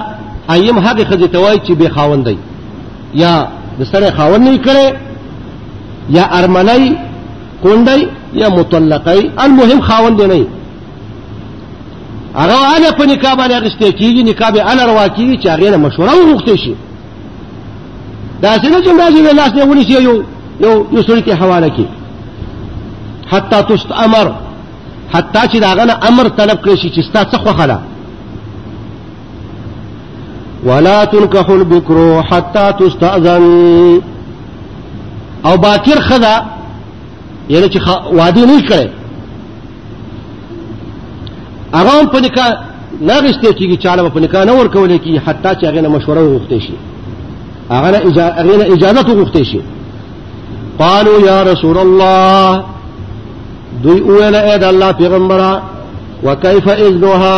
ايم 0.51 0.79
هغه 0.79 1.03
ته 1.25 1.39
وای 1.39 1.58
چې 1.58 1.71
بخاوند 1.71 2.27
دی 2.29 2.38
یا 3.15 3.47
د 3.79 3.84
سره 3.84 4.10
خاوند 4.17 4.47
نه 4.47 4.58
کړي 4.63 4.88
یا 6.10 6.23
ارمنای 6.39 6.95
کونډای 7.63 8.01
یا 8.34 8.49
مطلقای 8.49 9.31
المهم 9.45 9.81
خاوند 9.81 10.21
نه 10.21 10.45
هغه 12.41 12.58
اله 12.76 12.91
په 12.98 13.04
نکاح 13.12 13.34
باندې 13.36 13.56
غشته 13.65 13.91
کیږي 14.00 14.21
نکاح 14.32 14.50
به 14.52 14.62
اله 14.71 14.84
روا 14.91 15.08
کیږي 15.17 15.36
چې 15.43 15.48
هغه 15.54 15.78
مشوره 15.86 16.12
وغوښته 16.15 16.56
شي 16.63 16.74
دا 18.41 18.52
څنګه 18.63 18.80
چې 18.86 18.89
راځي 19.04 19.19
ویل 19.21 19.36
لاس 19.41 19.52
نه 19.56 19.63
ونی 19.69 19.84
شي 19.88 19.93
یو 20.04 20.15
یو 20.63 20.74
یو 20.95 21.04
سړي 21.08 21.21
ته 21.26 21.36
حواله 21.41 21.69
کی 21.76 21.86
حتا 23.32 23.60
تست 23.69 23.89
امر 24.06 24.28
حتا 25.13 25.41
چې 25.52 25.58
داغه 25.65 25.84
نه 25.89 25.93
امر 26.10 26.26
طلب 26.39 26.58
کړی 26.65 26.76
شي 26.82 26.89
چې 26.95 27.02
ستا 27.10 27.21
څه 27.32 27.38
خوخاله 27.43 27.80
ولا 30.65 31.06
تنكح 31.06 31.50
البكر 31.50 32.21
حتى 32.30 32.65
تستأذن 32.80 33.43
او 35.45 35.58
باکر 35.58 36.00
خدا 36.10 36.36
یعنی 37.50 37.67
چې 37.69 37.80
وادي 38.17 38.45
نه 38.45 38.60
کړي 38.69 38.88
هغه 41.75 41.95
په 42.11 42.19
نکاح 42.25 42.49
نه 43.07 43.17
رښتیا 43.25 43.51
کیږي 43.59 43.77
چاله 43.83 44.03
په 44.15 44.19
نکاح 44.23 44.43
نه 44.47 44.53
ورکول 44.59 44.97
کی 45.05 45.13
حتی 45.25 45.47
چې 45.59 45.63
هغه 45.69 45.88
مشوره 45.95 46.21
وغوښته 46.25 46.57
شي 46.65 46.73
هغه 47.75 47.89
نه 47.93 47.97
اجازه 48.07 48.33
هغه 48.39 48.53
نه 48.59 48.65
اجازه 48.73 49.01
وغوښته 49.09 49.41
شي 49.51 49.61
قالوا 50.81 51.19
يا 51.29 51.38
رسول 51.51 51.77
الله 51.85 52.63
دوی 53.83 53.99
اول 54.09 54.35
اې 54.47 54.55
د 54.61 54.63
الله 54.63 54.91
پیغمبره 54.91 55.61
وكيف 56.25 56.67
اذنها 56.69 57.38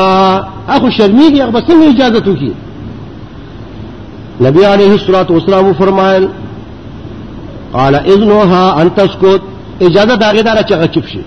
اخو 0.70 0.88
شرمېږي 0.98 1.40
هغه 1.48 1.60
څنګه 1.68 1.90
اجازه 1.96 2.24
وکي 2.30 2.52
نبی 4.42 4.66
علیہ 4.74 4.92
الصلوۃ 4.92 5.32
والسلام 5.32 5.74
فرمایل 5.74 6.28
قال 7.74 7.96
اذنها 7.96 8.82
ان 8.82 8.96
تسكت 8.96 9.42
اجازه 9.82 10.16
داګه 10.16 10.42
دا 10.42 10.62
چې 10.62 10.74
غچپ 10.74 11.06
شي 11.08 11.20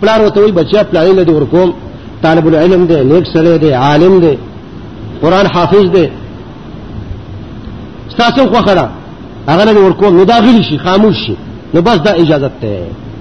پلار 0.00 0.20
وته 0.20 0.40
وي 0.40 0.52
بچا 0.52 0.82
پلان 0.84 1.16
له 1.16 1.24
دې 1.24 1.28
ورکوم 1.32 1.72
طالب 2.26 2.46
العلم 2.48 2.84
دی 2.90 2.98
نیک 3.10 3.24
سره 3.34 3.52
دی 3.62 3.70
عالم 3.86 4.14
دی 4.24 4.34
قران 5.22 5.46
حافظ 5.54 5.86
دی 5.96 6.04
تاسو 8.18 8.42
خو 8.52 8.60
خره 8.66 8.86
هغه 9.48 9.62
نه 9.66 9.80
ورکو 9.86 10.06
نو 10.16 10.24
داخلي 10.24 10.62
شي 10.68 10.78
خاموش 10.78 11.16
شي 11.26 11.34
نو 11.74 11.80
بس 11.86 11.96
دا 12.06 12.10
اجازه 12.22 12.50
ته 12.60 12.70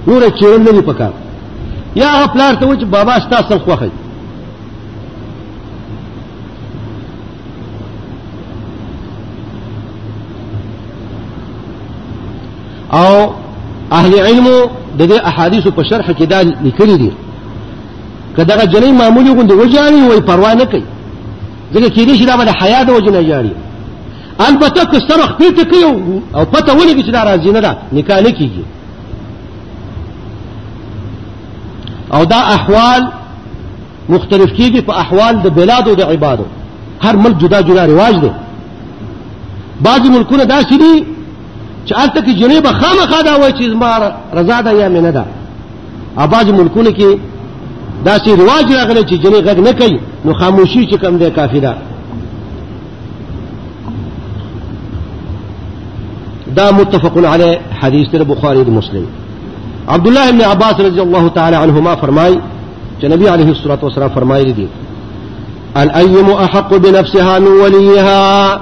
نور 0.08 0.22
چیرل 0.40 0.62
نه 0.76 0.82
پکار 0.90 1.14
یا 2.02 2.06
خپلار 2.22 2.54
ته 2.60 2.78
چې 2.80 2.86
بابا 2.96 3.20
تاسو 3.20 3.60
خو 3.60 3.76
خره 3.76 3.92
او 13.00 13.12
اهل 13.92 14.14
علم 14.28 14.48
د 15.00 15.02
دې 15.14 15.18
احادیث 15.30 15.64
په 15.78 15.84
شرح 15.90 16.12
کې 16.14 16.24
دا 16.32 16.42
لیکلي 16.42 16.98
دي 17.02 17.12
کداغه 18.38 18.66
جنې 18.66 18.92
معمولی 19.00 19.30
غوند 19.30 19.52
وجاړي 19.52 20.10
وای 20.10 20.22
پروا 20.22 20.54
نه 20.54 20.66
کوي 20.66 20.84
ځکه 21.74 21.90
کې 21.90 22.04
دې 22.08 22.16
شي 22.20 22.26
دا 22.26 22.36
به 22.38 22.52
حیا 22.62 22.84
د 22.84 22.90
وجنه 22.90 23.22
جاړي 23.30 23.54
البته 24.48 24.86
که 24.86 25.00
سره 25.08 25.26
خپل 25.28 25.56
ټکی 25.56 25.84
او 26.36 26.46
پته 26.46 26.74
ولګي 26.80 27.04
چې 27.04 27.10
دا 27.12 27.22
راځي 27.26 27.52
نه 27.54 27.60
دا 27.60 27.78
نکاح 27.92 28.22
نه 28.22 28.30
کیږي 28.32 28.64
او 32.14 32.26
دا 32.26 32.38
احوال 32.56 33.08
مختلف 34.10 34.50
کیږي 34.58 34.82
په 34.82 34.94
احوال 35.00 35.40
د 35.44 35.48
بلاد 35.50 35.88
او 35.90 35.94
د 35.96 36.02
عبادو 36.02 36.44
هر 37.02 37.16
ملک 37.16 37.38
جدا 37.38 37.62
جدا 37.62 37.86
رواج 37.88 38.16
دی 38.22 38.30
بعضی 39.82 40.10
ملکونه 40.10 40.44
دا 40.44 40.62
شدي 40.64 41.06
چې 41.88 41.96
البته 42.00 42.22
کې 42.22 42.40
جنې 42.40 42.60
به 42.60 42.70
خامخا 42.72 43.22
دا 43.22 43.36
وای 43.40 43.52
چې 43.52 43.70
زما 43.70 44.12
رضا 44.34 44.62
ده 44.62 44.72
یا 44.74 44.90
مینه 44.90 45.12
ده 45.12 45.26
او 46.18 46.28
بعضی 46.28 46.52
ملکونه 46.52 46.90
کې 46.92 47.18
دا 48.04 48.18
چې 48.20 48.28
رواج 48.28 48.74
راغلی 48.74 49.02
چې 49.04 49.14
جنې 49.24 49.42
غږ 49.48 49.60
نه 49.60 49.72
کوي 49.72 50.00
نو 50.26 50.34
خاموشي 50.34 50.88
چې 50.88 50.98
کم 50.98 51.18
دی 51.18 51.30
کافی 51.32 51.60
ده 51.60 51.76
دا 56.56 56.72
متفق 56.72 57.18
علی 57.18 57.58
حدیث 57.80 58.10
تر 58.12 58.24
بخاری 58.24 58.64
د 58.64 58.70
مسلم 58.70 59.06
عبد 59.88 60.08
الله 60.08 60.30
ابن 60.30 60.42
عباس 60.42 60.80
رضی 60.80 61.00
الله 61.02 61.30
تعالی 61.30 61.56
عنهما 61.56 61.96
فرمای 61.96 62.38
چې 63.02 63.06
نبی 63.06 63.26
علیه 63.30 63.48
الصلاۃ 63.56 63.84
والسلام 63.84 64.10
فرمایلی 64.10 64.68
ان 65.78 65.90
ایم 65.96 66.30
احق 66.34 66.78
بنفسها 66.78 67.40
من 67.40 67.48
ولیها 67.48 68.60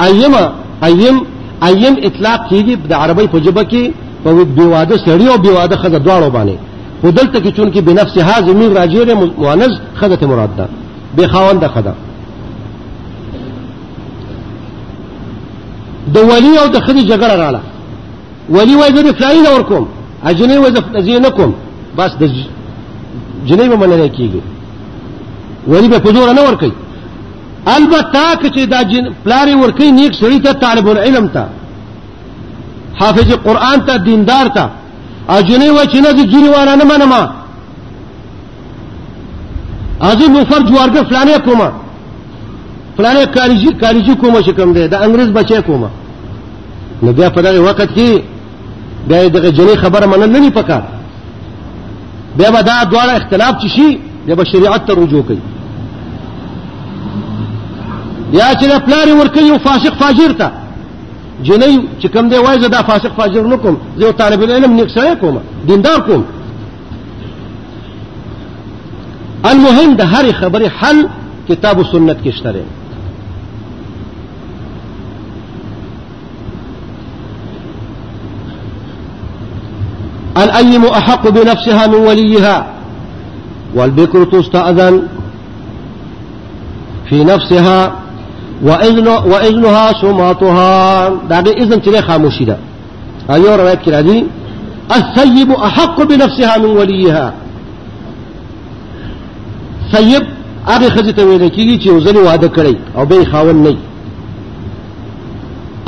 ایم 0.00 0.34
ایم 0.82 1.20
ایم 1.62 1.96
اطلاق 2.02 2.48
کیږي 2.50 2.86
د 2.88 2.92
عربی 2.92 3.26
په 3.26 3.38
جبه 3.40 3.64
کې 3.64 3.90
په 4.24 4.44
بیواده 4.44 4.96
سړی 4.98 5.30
او 5.30 5.38
بیواده 5.38 5.76
خزه 5.76 5.98
دواړو 5.98 6.32
باندې 6.36 6.58
خودلته 7.00 7.40
کې 7.40 7.56
چون 7.56 7.70
کې 7.72 7.80
بنفس 7.88 8.18
ها 8.18 8.40
زمين 8.42 8.72
راجيره 8.76 9.14
مؤنث 9.14 9.72
خدته 9.94 10.26
مراد 10.26 10.56
ده 10.56 10.68
به 11.16 11.26
خاوند 11.26 11.66
خدا 11.66 11.94
د 16.14 16.16
ولي 16.30 16.58
او 16.62 16.66
د 16.68 16.80
خدي 16.80 17.02
جګړه 17.08 17.34
رااله 17.40 17.60
ولي 18.50 18.74
وای 18.76 18.92
زه 18.94 19.12
فلاني 19.12 19.40
نه 19.42 19.50
ورکوم 19.54 19.86
اجنه 20.24 20.58
وای 20.60 20.72
زه 20.74 21.00
زینه 21.00 21.30
کوم 21.30 21.54
بس 21.98 22.12
د 22.20 22.24
جنې 23.48 23.68
به 23.68 23.76
مننه 23.76 24.08
کیږي 24.08 24.42
ولی 25.68 25.88
به 25.88 25.98
پزور 25.98 26.32
نه 26.32 26.40
ورکي 26.48 26.72
البته 27.66 28.36
که 28.42 28.48
چې 28.50 28.66
دا 28.68 28.82
جن 28.82 29.12
پلاری 29.24 29.54
ورکي 29.54 29.92
نیک 29.92 30.12
سړی 30.12 30.42
ته 30.46 30.52
طالب 30.52 30.88
العلم 30.88 31.28
ته 31.28 31.46
حافظ 32.94 33.32
قران 33.32 33.80
ته 33.86 33.98
دیندار 33.98 34.46
ته 34.48 34.68
اجنه 35.36 35.70
و 35.72 35.84
چې 35.92 35.96
نه 36.00 36.12
د 36.12 36.26
جری 36.32 36.48
وانه 36.48 36.74
نه 36.74 36.84
منما 36.84 37.22
ازي 40.10 40.28
نوفر 40.28 40.58
جوارګه 40.68 41.02
فلانه 41.08 41.38
کومه 41.38 41.72
فلانه 42.96 43.24
کالجی 43.26 43.70
کالجی 43.82 44.14
کومه 44.14 44.42
چې 44.42 44.48
کوم 44.56 44.72
دی 44.74 44.88
د 44.88 44.94
انګريز 44.94 45.30
بچی 45.38 45.62
کومه 45.62 45.88
نو 47.02 47.12
بیا 47.12 47.30
په 47.30 47.40
دغه 47.42 47.60
وخت 47.60 47.84
کې 47.96 48.10
بیا 49.08 49.28
دغه 49.28 49.50
جنې 49.52 49.76
خبره 49.82 50.06
منل 50.06 50.40
نه 50.40 50.50
پکار 50.50 50.82
بیا 52.36 52.50
به 52.50 52.62
دا 52.62 52.82
دواړه 52.90 53.12
اختلاف 53.16 53.62
چی 53.62 53.68
شي 53.68 53.98
بیا 54.26 54.34
به 54.34 54.44
شریعت 54.44 54.86
ته 54.86 54.94
رجوع 55.02 55.22
کوي 55.22 55.38
یا 58.32 58.48
چې 58.54 58.64
د 58.72 58.78
پلاری 58.86 59.12
ورکوي 59.12 59.50
او 59.50 59.58
فاسق 59.58 59.94
فاجر 60.04 60.32
ته 60.32 60.50
جنی 61.42 61.76
چې 62.00 62.06
کوم 62.12 62.28
دی 62.28 62.38
وایي 62.38 62.60
زه 62.60 62.66
دا 62.68 62.82
فاسق 62.82 63.12
فاجر 63.16 63.42
نه 63.46 63.56
کوم 63.56 63.76
زه 63.96 64.06
یو 64.06 64.12
طالب 64.12 64.42
العلم 64.42 64.72
نیک 64.72 64.88
سړی 64.88 65.16
کوم 65.20 65.40
دیندار 65.66 66.00
کوم 66.00 66.24
المهم 69.50 69.94
د 69.94 70.00
هرې 70.02 70.32
خبرې 70.32 70.68
حل 70.82 71.06
کتاب 71.48 71.78
و 71.78 71.84
سنت 71.84 72.16
کې 72.24 72.28
شته 72.38 72.62
الأيم 80.42 80.84
أحق 80.86 81.28
بنفسها 81.28 81.86
من 81.86 81.94
وليها 81.94 82.66
والبكر 83.74 84.24
تستأذن 84.24 85.02
في 87.08 87.24
نفسها 87.24 87.97
واذنها 88.62 89.92
سمعتها 90.00 90.70
دا 91.30 91.40
د 91.40 91.48
اذن 91.48 91.80
چې 91.80 92.02
خاموشي 92.08 92.44
ده 92.44 92.56
ایو 93.34 93.56
روایت 93.56 93.82
کې 93.82 93.88
راځي 93.88 94.24
السيب 94.96 95.50
احق 95.68 96.02
بنفسها 96.02 96.54
من 96.64 96.70
وليها 96.76 97.32
سيب 99.92 100.22
هغه 100.72 100.88
خځه 100.90 101.12
ته 101.12 101.24
ویل 101.26 101.48
کیږي 101.48 101.76
چې 101.84 101.88
وزن 101.90 102.16
واده 102.16 102.48
کړی 102.56 102.76
او 102.96 103.06
به 103.06 103.24
خاون 103.32 103.62
نه 103.62 103.76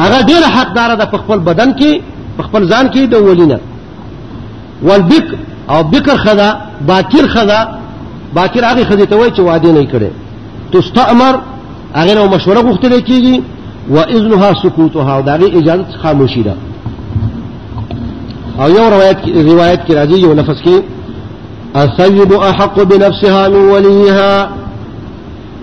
هغه 0.03 0.21
ډیر 0.31 0.43
حقدار 0.55 0.97
ده 0.97 1.05
په 1.05 1.19
خپل 1.23 1.39
بدن 1.51 1.73
کې 1.77 2.01
په 2.39 2.43
خپل 2.47 2.63
ځان 2.73 2.91
کې 2.95 2.99
د 2.99 3.15
ولینه 3.29 3.59
والبکر 4.83 5.35
او 5.71 5.83
بکر 5.93 6.17
خدا 6.25 6.51
باکر 6.87 7.27
خدا 7.35 7.61
باکر 8.35 8.65
هغه 8.65 8.85
خځه 8.85 9.09
ته 9.09 9.17
وایي 9.17 9.33
چې 9.37 9.41
واده 9.41 9.73
نه 9.73 9.85
کړي 9.93 10.11
تستعمر 10.77 11.37
اغه 11.97 12.15
نو 12.15 12.29
مشوره 12.29 12.61
غوښتل 12.63 13.01
کیږي 13.01 13.43
و 13.91 13.99
اذنها 13.99 14.55
سکوتها 14.63 15.17
او 15.17 15.23
دغه 15.23 15.59
اجازه 15.59 15.85
خاموشی 16.03 16.43
ده 16.43 16.55
او 18.59 18.69
یو 18.71 18.91
روایت 18.91 19.17
روایت 19.49 19.81
کې 19.87 19.91
راځي 19.91 20.19
یو 20.25 20.35
نفس 20.35 20.57
کې 20.63 20.83
السيد 21.77 22.33
احق 22.33 22.83
بنفسها 22.83 23.49
من 23.49 23.69
وليها 23.69 24.49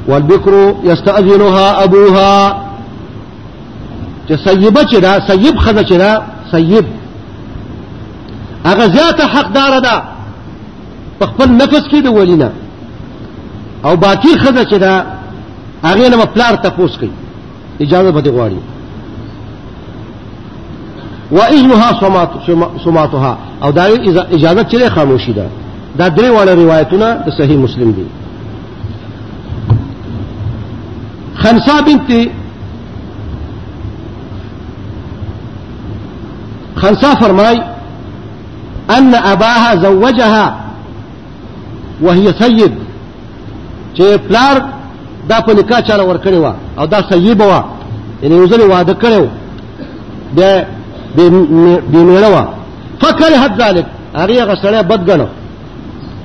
والبكر 0.08 0.76
يستأذنها 0.84 1.84
ابوها 1.84 2.56
چې 4.30 4.36
سیبه 4.48 4.82
چې 4.82 4.98
دا 4.98 5.20
سیب 5.28 5.58
خزه 5.58 5.84
چې 5.84 5.94
دا 5.94 6.22
سیب 6.52 6.86
هغه 8.66 8.88
زیاته 8.88 9.80
ده 9.80 10.02
په 11.22 11.26
خپل 11.26 11.50
نفس 11.52 11.84
کې 11.92 11.96
د 12.04 12.08
ولینا 12.08 12.50
او 13.86 13.96
باكي 13.96 14.38
خزه 14.38 14.64
چې 14.64 14.74
دا 14.76 15.17
هغه 15.84 16.10
نه 16.10 16.26
پلار 16.26 16.56
تپوس 16.56 16.98
کوي 16.98 17.10
اجازه 17.82 18.12
به 18.12 18.32
غواړي 18.32 18.58
و 21.32 21.42
اذنها 21.42 22.00
سمات 22.00 22.30
سماتها 22.86 23.38
او 23.64 23.72
دا 23.72 23.84
اجازه 24.30 24.64
چره 24.64 24.90
خاموشي 24.90 25.34
ده 25.34 25.48
دا 25.98 26.10
درې 26.10 26.24
واړه 26.38 26.50
روایتونه 26.52 27.14
د 27.14 27.30
صحیح 27.38 27.58
مسلم 27.58 27.92
دي 27.92 28.06
خنسا 31.36 31.82
بنت 31.82 32.30
خنسا 36.76 37.16
فرمای 37.16 37.62
ان 38.90 39.16
اباها 39.16 39.76
زوجها 39.76 40.58
وهي 42.02 42.34
سيد 42.34 42.72
چې 43.96 44.02
پلار 44.30 44.62
دا 45.30 45.40
په 45.46 45.52
نکاح 45.60 45.82
چاله 45.88 46.04
ور 46.10 46.18
کړی 46.26 46.40
و 46.46 46.54
او 46.80 46.86
دا 46.88 47.00
صلیب 47.10 47.42
و 47.42 47.52
یعنی 48.22 48.36
یو 48.36 48.48
ځل 48.48 48.62
واده 48.62 48.94
کړو 49.04 49.24
به 50.36 50.66
به 51.96 52.00
میړه 52.08 52.30
و 52.34 52.38
فکره 53.02 53.38
حد 53.44 53.62
ذلک 53.62 53.86
هغه 54.16 54.42
هغه 54.44 54.56
سره 54.62 54.82
بد 54.84 55.12
غنو 55.12 55.28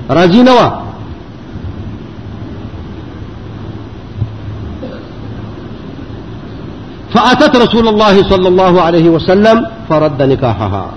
راځي 0.09 0.41
نه 0.47 0.51
و 0.53 0.69
فاتت 7.13 7.55
رسول 7.61 7.87
الله 7.87 8.23
صلى 8.29 8.47
الله 8.47 8.81
عليه 8.81 9.09
وسلم 9.09 9.65
فرد 9.89 10.21
نکاحها 10.21 10.89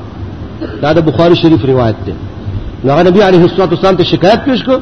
دا 0.83 0.92
د 0.92 0.99
بخاری 1.07 1.37
شریف 1.42 1.64
روایت 1.64 1.97
ده 2.07 2.14
نو 2.85 3.03
نبی 3.09 3.21
علیه 3.23 3.42
الصلاه 3.42 3.69
والسلام 3.69 3.97
ته 3.97 4.05
شکایت 4.05 4.45
پیش 4.45 4.64
کو 4.64 4.77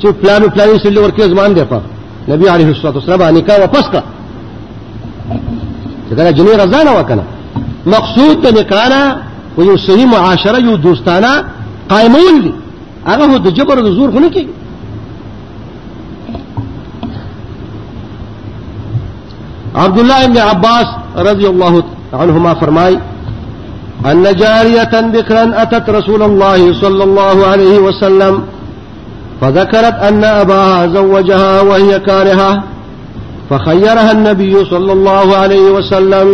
چې 0.00 0.06
پلانو 0.22 0.46
پلانې 0.54 0.82
سره 0.82 1.00
ورکه 1.00 1.28
ځمان 1.34 1.52
دی 1.54 1.64
په 1.64 1.80
نبی 2.30 2.48
علیہ 2.48 2.66
الصلاه 2.66 2.94
والسلام 2.94 3.36
نکاح 3.36 3.58
واپس 3.60 3.88
کا 3.92 4.00
چې 6.08 6.14
دا 6.14 6.30
جنې 6.30 6.54
رضا 6.64 6.82
نه 6.82 6.92
وکنه 6.98 7.22
مقصود 7.94 8.42
ته 8.44 8.50
نکاح 8.60 8.88
نه 8.88 9.16
یو 9.68 9.76
صحیح 9.84 10.06
معاشره 10.12 10.58
یو 10.60 10.76
دوستانه 10.76 11.32
قائمون 11.88 12.40
دي 12.42 12.52
هغه 13.06 13.38
د 13.38 13.46
جبر 13.54 13.78
او 13.78 13.92
زور 13.94 14.10
خو 14.12 14.18
نه 14.18 14.30
عبد 19.74 19.98
الله 19.98 20.26
بن 20.26 20.38
عباس 20.38 20.86
رضي 21.16 21.46
الله 21.46 21.84
عنهما 22.12 22.54
فرماي 22.54 22.98
أن 24.06 24.34
جارية 24.36 25.00
بكرا 25.14 25.62
أتت 25.62 25.90
رسول 25.90 26.22
الله 26.22 26.74
صلى 26.74 27.04
الله 27.04 27.46
عليه 27.46 27.78
وسلم 27.78 28.42
فذكرت 29.40 29.94
أن 29.94 30.24
أباها 30.24 30.86
زوجها 30.86 31.60
وهي 31.60 31.98
كارهة 32.00 32.62
فخيرها 33.50 34.12
النبي 34.12 34.64
صلى 34.64 34.92
الله 34.92 35.36
عليه 35.36 35.70
وسلم 35.70 36.28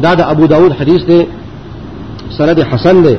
دا 0.00 0.14
دا 0.14 0.30
أبو 0.30 0.46
داود 0.46 0.72
حديث 0.72 1.04
دي 1.04 1.26
سند 2.38 2.62
حسن 2.62 3.02
دي 3.02 3.16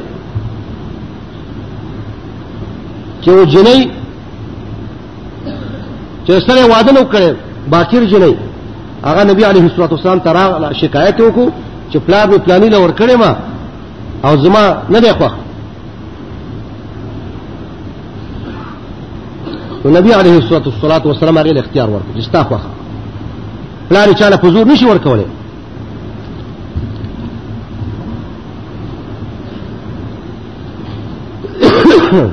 چې 3.26 3.30
جنۍ 3.30 3.88
چې 6.28 6.32
سره 6.48 6.66
واده 6.72 6.92
نو 6.92 7.02
کړي 7.12 7.36
باکر 7.72 8.04
جنۍ 8.06 8.34
هغه 9.06 9.24
نبی 9.24 9.46
عليه 9.46 9.62
الصلاه 9.62 9.90
والسلام 9.92 10.20
ترا 10.20 10.74
شکایت 10.74 11.22
وکړو 11.22 11.50
چې 11.94 11.98
پلا 12.08 12.26
به 12.26 12.38
پلانې 12.38 12.72
لور 12.72 12.92
کړې 13.00 13.14
ما 13.16 13.36
او 14.26 14.38
زما 14.38 14.78
نه 14.90 15.00
دی 15.00 15.10
خوښ 15.10 15.32
نو 19.86 19.92
نبی 20.00 20.12
علیه 20.14 20.34
الصلاۃ 20.34 20.68
والسلام 20.68 21.02
والسلام 21.08 21.38
هغه 21.38 21.60
اختیار 21.60 21.90
ورکړ 21.90 22.22
چې 22.24 22.30
تاسو 22.32 22.50
واخا 22.50 22.68
پلار 23.90 24.14
چاله 24.14 24.36
په 24.38 24.50
زور 24.50 24.66
نشي 24.68 24.86
ورکولای 24.86 25.26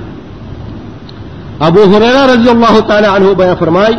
ابو 1.68 1.80
هريره 1.80 2.26
رضی 2.32 2.48
الله 2.48 2.80
تعالی 2.88 3.06
عنه 3.06 3.34
بیا 3.34 3.54
فرمای 3.54 3.98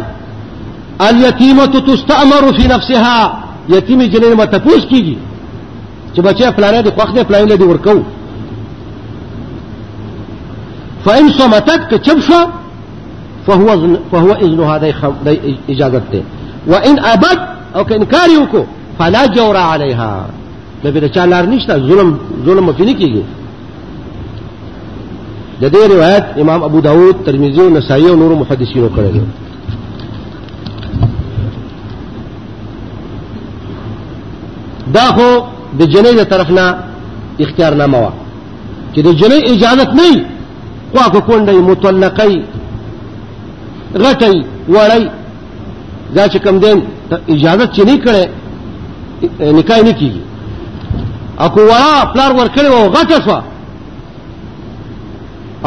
الیتیمه 0.99 1.67
تستعمر 1.67 2.53
فی 2.57 2.67
نفسها 2.67 3.33
یتیمه 3.69 4.07
جنې 4.11 4.35
مته 4.39 4.59
پوس 4.59 4.85
کیږي 4.85 5.15
چې 6.15 6.19
بچی 6.21 6.51
فلانه 6.55 6.81
دی 6.81 6.89
خوخ 6.91 7.13
دی 7.15 7.23
فلانه 7.23 7.55
دی 7.57 7.63
ورکو 7.63 8.03
فإن 11.05 11.29
صمتت 11.39 11.89
كتبشا 11.93 12.56
فهو 13.47 13.97
فهو 14.11 14.31
اذنها 14.31 14.77
دی 14.77 14.93
اجازت 15.69 16.11
دی 16.11 16.23
و 16.67 16.73
ان 16.75 16.99
ابد 17.05 17.39
او 17.75 17.83
که 17.83 17.95
انکار 17.95 18.29
وکړو 18.41 18.63
فلا 18.99 19.25
جور 19.27 19.57
علیها 19.57 20.25
نو 20.83 20.91
به 20.91 21.09
چا 21.09 21.25
لار 21.25 21.45
نشته 21.45 21.73
ظلم 21.79 22.19
ظلم 22.45 22.63
مفینه 22.65 22.93
کیږي 22.99 23.23
د 25.61 25.71
دې 25.73 25.91
روایت 25.91 26.23
امام 26.37 26.63
ابو 26.63 26.81
داود 26.81 27.15
ترمذی 27.25 27.61
او 27.61 27.69
نسائی 27.69 28.07
او 28.07 28.15
نور 28.15 28.35
محدثینو 28.35 28.89
کړی 28.95 29.13
دی 29.13 29.21
دا 34.93 35.01
خو 35.07 35.41
د 35.79 35.83
جنې 35.91 36.19
د 36.19 36.23
طرف 36.23 36.49
نه 36.51 36.77
اختیار 37.39 37.73
نامه 37.75 37.97
وا 37.99 38.11
چې 38.95 38.99
د 38.99 39.15
جنې 39.17 39.49
اجازت 39.49 39.89
نه 39.93 40.23
خو 40.93 41.09
کو 41.11 41.21
کونډه 41.31 41.53
مطلقه 41.69 42.43
غټي 44.03 44.35
وړي 44.73 45.03
دا 46.15 46.23
چې 46.31 46.37
کم 46.43 46.59
دین 46.59 46.79
اجازه 47.29 47.65
چې 47.75 47.81
نه 47.85 47.95
کړي 48.05 48.23
نکاح 49.57 49.81
نه 49.81 49.93
کیږي 49.93 50.21
اكو 51.45 51.61
ورا 51.69 52.03
پلار 52.13 52.31
ور 52.33 52.47
کړي 52.55 52.67
او 52.67 52.89
غټه 52.95 53.19
شو 53.25 53.41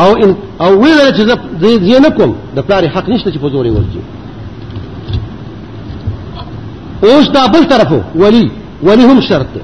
او 0.03 0.11
ان 0.23 0.37
او 0.65 0.71
ویل 0.83 0.99
چې 1.17 1.23
زه 1.89 2.01
نه 2.07 2.11
کوم 2.11 2.35
د 2.57 2.67
پلار 2.67 2.85
حق 2.97 3.09
نشته 3.09 3.31
چې 3.33 3.39
په 3.39 3.49
زور 3.49 3.67
ورځي 3.67 4.03
اوس 7.09 7.29
دا 7.35 7.47
بل 7.47 7.65
طرفو 7.65 8.01
ولی 8.23 8.51
ولی 8.83 9.03
هم 9.11 9.21
شرط 9.29 9.47
دی 9.55 9.61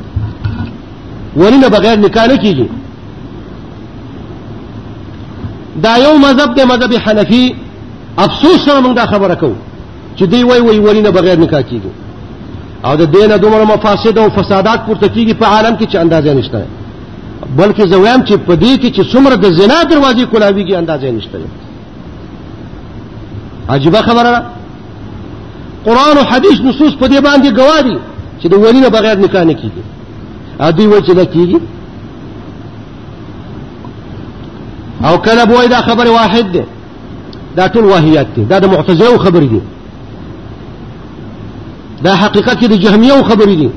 ولی 1.41 1.57
نه 1.57 1.69
بغیر 1.69 1.97
نکاح 1.99 2.27
نه 2.27 2.37
کیږي 2.37 2.67
دا 5.83 5.97
یو 5.97 6.17
مذهب 6.19 6.55
دی 6.55 6.65
مذهب 6.65 6.93
حنفي 7.09 7.45
افسوس 8.19 8.65
سره 8.65 8.81
موږ 8.81 8.95
دا 8.95 9.07
خبره 9.07 9.35
کوو 9.35 9.55
چې 10.19 10.23
دی 10.27 10.43
وای 10.45 10.61
وای 10.61 10.79
ورینه 10.79 11.11
بغیر 11.11 11.39
نکاح 11.41 11.63
کیږي 11.63 11.93
او 12.87 12.97
د 12.97 13.03
دینه 13.05 13.37
دومره 13.39 13.65
مفاسد 13.65 14.19
او 14.19 14.29
فسادات 14.31 14.81
پورته 14.87 15.07
کیږي 15.09 15.35
په 15.35 15.45
عالم 15.47 15.77
کې 15.79 15.87
چې 15.87 15.95
اندازې 15.97 16.29
نشته 16.29 16.67
بلکې 17.59 17.87
زویم 17.87 18.23
چې 18.27 18.33
په 18.37 18.55
دې 18.57 18.79
کې 18.81 18.91
چې 18.97 19.03
څومره 19.13 19.35
د 19.37 19.51
زنا 19.53 19.85
دروازې 19.85 20.25
کولاویږي 20.33 20.77
اندازې 20.77 21.05
نشته 21.07 21.39
عجیبه 23.69 24.03
خبره 24.03 24.31
ده 24.35 24.43
قران 25.85 26.17
او 26.19 26.25
حدیث 26.25 26.61
نصوص 26.61 26.95
په 26.95 27.07
دې 27.07 27.19
باندې 27.27 27.51
گواه 27.59 27.83
دي 27.83 27.99
چې 28.41 28.47
د 28.51 28.55
ولینه 28.55 28.89
بغیر 28.89 29.15
نکاح 29.19 29.45
نه 29.45 29.55
کیږي 29.55 29.83
ا 30.61 30.71
دې 30.73 30.85
وجه 30.93 31.15
ده 31.15 31.25
کیږي 31.25 31.61
او 35.05 35.17
کله 35.19 35.45
بوای 35.47 35.69
دا 35.69 35.77
خبره 35.81 36.11
واحد 36.11 36.53
ده 36.53 36.65
دا 37.57 37.67
ټول 37.69 37.85
واهیات 37.85 38.27
دا 38.51 38.59
دا 38.59 38.67
معتزية 38.69 39.17
معتزله 39.17 39.49
دي 39.49 39.61
دا 42.03 42.15
حقيقة 42.15 42.55
دا 42.67 42.77
جهمية 42.77 43.13
جهمیه 43.13 43.13
او 43.13 43.45
دي 43.45 43.69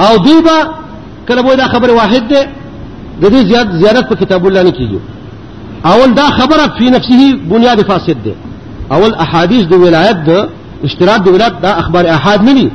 او 0.00 0.16
ديبا 0.16 1.42
به 1.42 1.54
دا 1.54 1.66
خبر 1.68 1.90
واحد 1.90 2.28
دي 2.28 2.40
د 3.20 3.24
دې 3.24 3.44
زیات 3.50 3.72
زیارت 3.72 4.08
په 4.10 4.14
کتاب 4.16 4.46
الله 4.46 4.62
نه 4.62 4.98
اول 5.86 6.14
دا 6.14 6.22
خبر 6.30 6.58
في 6.78 6.90
نفسه 6.90 7.36
بنياد 7.50 7.82
فاسد 7.82 8.22
دي 8.24 8.34
اول 8.92 9.14
احاديث 9.14 9.64
دي 9.66 9.76
ولايات 9.76 10.16
د 10.16 10.48
اشتراط 10.84 11.20
دي 11.20 11.30
ولايات 11.30 11.60
دا 11.62 11.78
اخبار 11.78 12.06
احاد 12.10 12.42
مني 12.42 12.70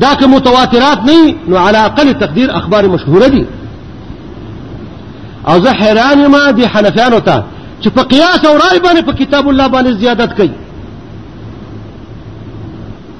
داك 0.00 0.20
دا 0.20 0.26
متواترات 0.26 0.98
نه 0.98 1.34
نو 1.48 1.56
على 1.56 1.78
اقل 1.78 2.14
تقدير 2.14 2.56
اخبار 2.58 2.88
مشهوره 2.88 3.26
دي 3.28 3.44
او 5.48 5.60
زه 5.60 5.70
حیران 5.72 6.26
ما 6.26 6.50
دي 6.50 6.66
حنفیانو 6.66 7.20
ته 7.20 7.44
چې 7.82 7.88
په 7.88 8.02
قیاس 8.02 8.44
او 8.44 8.56
رای 8.58 8.78
باندې 8.84 9.02
په 9.02 9.12
کتاب 9.12 9.48
الله 9.48 9.68
باندې 9.68 9.96
زیادت 10.00 10.34
کوي 10.36 10.50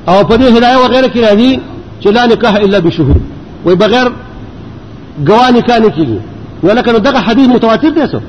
او 0.09 0.25
په 0.25 0.37
دې 0.37 0.45
هدايه 0.57 0.77
وغيرها 0.77 1.09
کې 1.09 1.17
راځي 1.17 1.61
چې 2.01 2.07
لا 2.09 2.27
نکاح 2.27 2.55
الا 2.57 2.79
بشهود 2.81 3.21
وي 3.65 3.75
بغیر 3.75 4.13
گواه 5.29 5.51
نکاح 5.51 5.79
نه 5.79 5.89
کیږي 5.89 6.21
ولکه 6.65 6.93
نو 6.93 6.99
دغه 6.99 7.19
حدیث 7.19 7.49
متواتر 7.49 7.91
دی 7.91 8.07
سو 8.11 8.21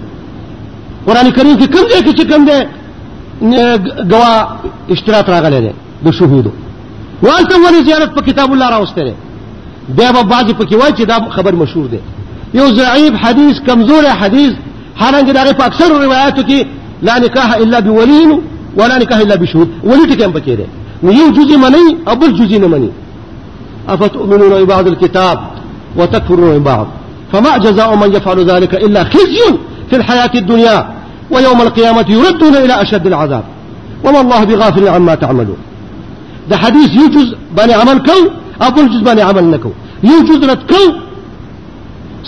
قران 1.05 1.31
کریم 1.31 1.57
کې 1.57 1.67
کوم 1.75 1.85
دی 1.89 2.11
چې 2.11 2.33
کوم 2.33 2.45
دی 2.49 2.59
گواه 4.11 4.55
اشتراط 4.89 5.29
راغلی 5.29 5.59
دی 5.61 5.71
د 6.05 6.11
شهودو 6.11 6.51
والته 7.23 7.55
ولې 7.55 7.83
زیارت 7.85 8.13
په 8.15 8.21
کتاب 8.21 8.51
الله 8.51 8.69
راوستره 8.69 9.09
دی 9.09 9.15
به 9.95 10.11
بعضې 10.23 10.51
پکې 10.61 10.75
وایي 10.81 10.93
چې 10.97 11.01
دا 11.01 11.29
خبر 11.29 11.55
مشهور 11.55 11.87
دی 11.87 11.99
یو 12.55 12.67
ضعیف 12.75 13.13
حدیث 13.23 13.55
کمزور 13.67 14.03
حدیث 14.21 14.51
حالانګه 14.99 15.33
دغه 15.33 15.51
په 15.53 15.65
اکثر 15.65 15.89
روایتو 16.05 16.41
کې 16.49 16.63
لا 17.01 17.17
نکاح 17.19 17.53
الا 17.53 17.79
بولین 17.81 18.31
ولا 18.77 18.97
نکاح 18.97 19.19
الا 19.19 19.35
بشهود 19.35 19.69
ولی 19.83 20.13
ټکم 20.15 20.31
پکې 20.37 20.49
ده 20.59 20.67
نو 21.03 21.11
یو 21.19 21.31
جزء 21.37 21.57
منی 21.57 21.97
او 22.07 22.15
بل 22.15 22.31
جزء 22.37 22.59
نه 22.59 22.67
منی 22.67 22.89
افتؤمنون 23.87 24.63
ببعض 24.65 24.87
الكتاب 24.87 25.37
وتكفرون 25.97 26.59
بعض 26.59 26.85
فما 27.33 27.57
جزاء 27.57 27.95
من 27.95 28.15
يفعل 28.15 28.45
ذلك 28.51 28.75
الا 28.75 29.03
خزي 29.03 29.39
في 29.89 29.95
الحياه 29.95 30.31
الدنيا 30.35 30.89
ويوم 31.31 31.61
القيامه 31.61 32.05
يردون 32.09 32.55
الى 32.55 32.81
اشد 32.81 33.07
العذاب 33.07 33.43
وما 34.05 34.21
الله 34.21 34.43
بغافل 34.43 34.87
عما 34.87 35.15
تعملون 35.15 35.57
ده 36.49 36.57
حديث 36.57 36.89
يجوز 37.03 37.35
بني 37.57 37.73
عمل 37.73 37.97
كو 38.07 38.19
او 38.61 38.69
بل 38.71 38.87
بني 39.09 39.21
عمل 39.21 39.43
نكو 39.43 39.71
يجوز 40.03 40.43
رد 40.49 40.63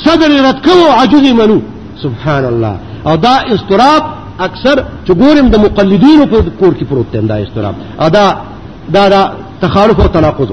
صدر 0.05 0.29
رد 0.45 0.63
کوو 0.65 0.87
عجز 1.01 1.31
منو 1.41 1.57
سبحان 2.03 2.45
الله 2.45 2.75
او 3.07 3.15
دا 3.15 3.35
استراب 3.55 4.03
اکثر 4.47 4.83
چې 5.07 5.11
ګورم 5.21 5.47
د 5.49 5.57
مقلدینو 5.65 6.25
په 6.31 6.37
کور 6.59 6.73
کې 6.79 6.83
پروت 6.89 7.11
دی 7.13 7.27
دا 7.27 7.35
استراب 7.45 7.75
ادا 8.07 8.25
دا 8.93 9.09
دا 9.09 9.21
تخالف 9.61 9.99
او 9.99 10.07
تناقض 10.17 10.51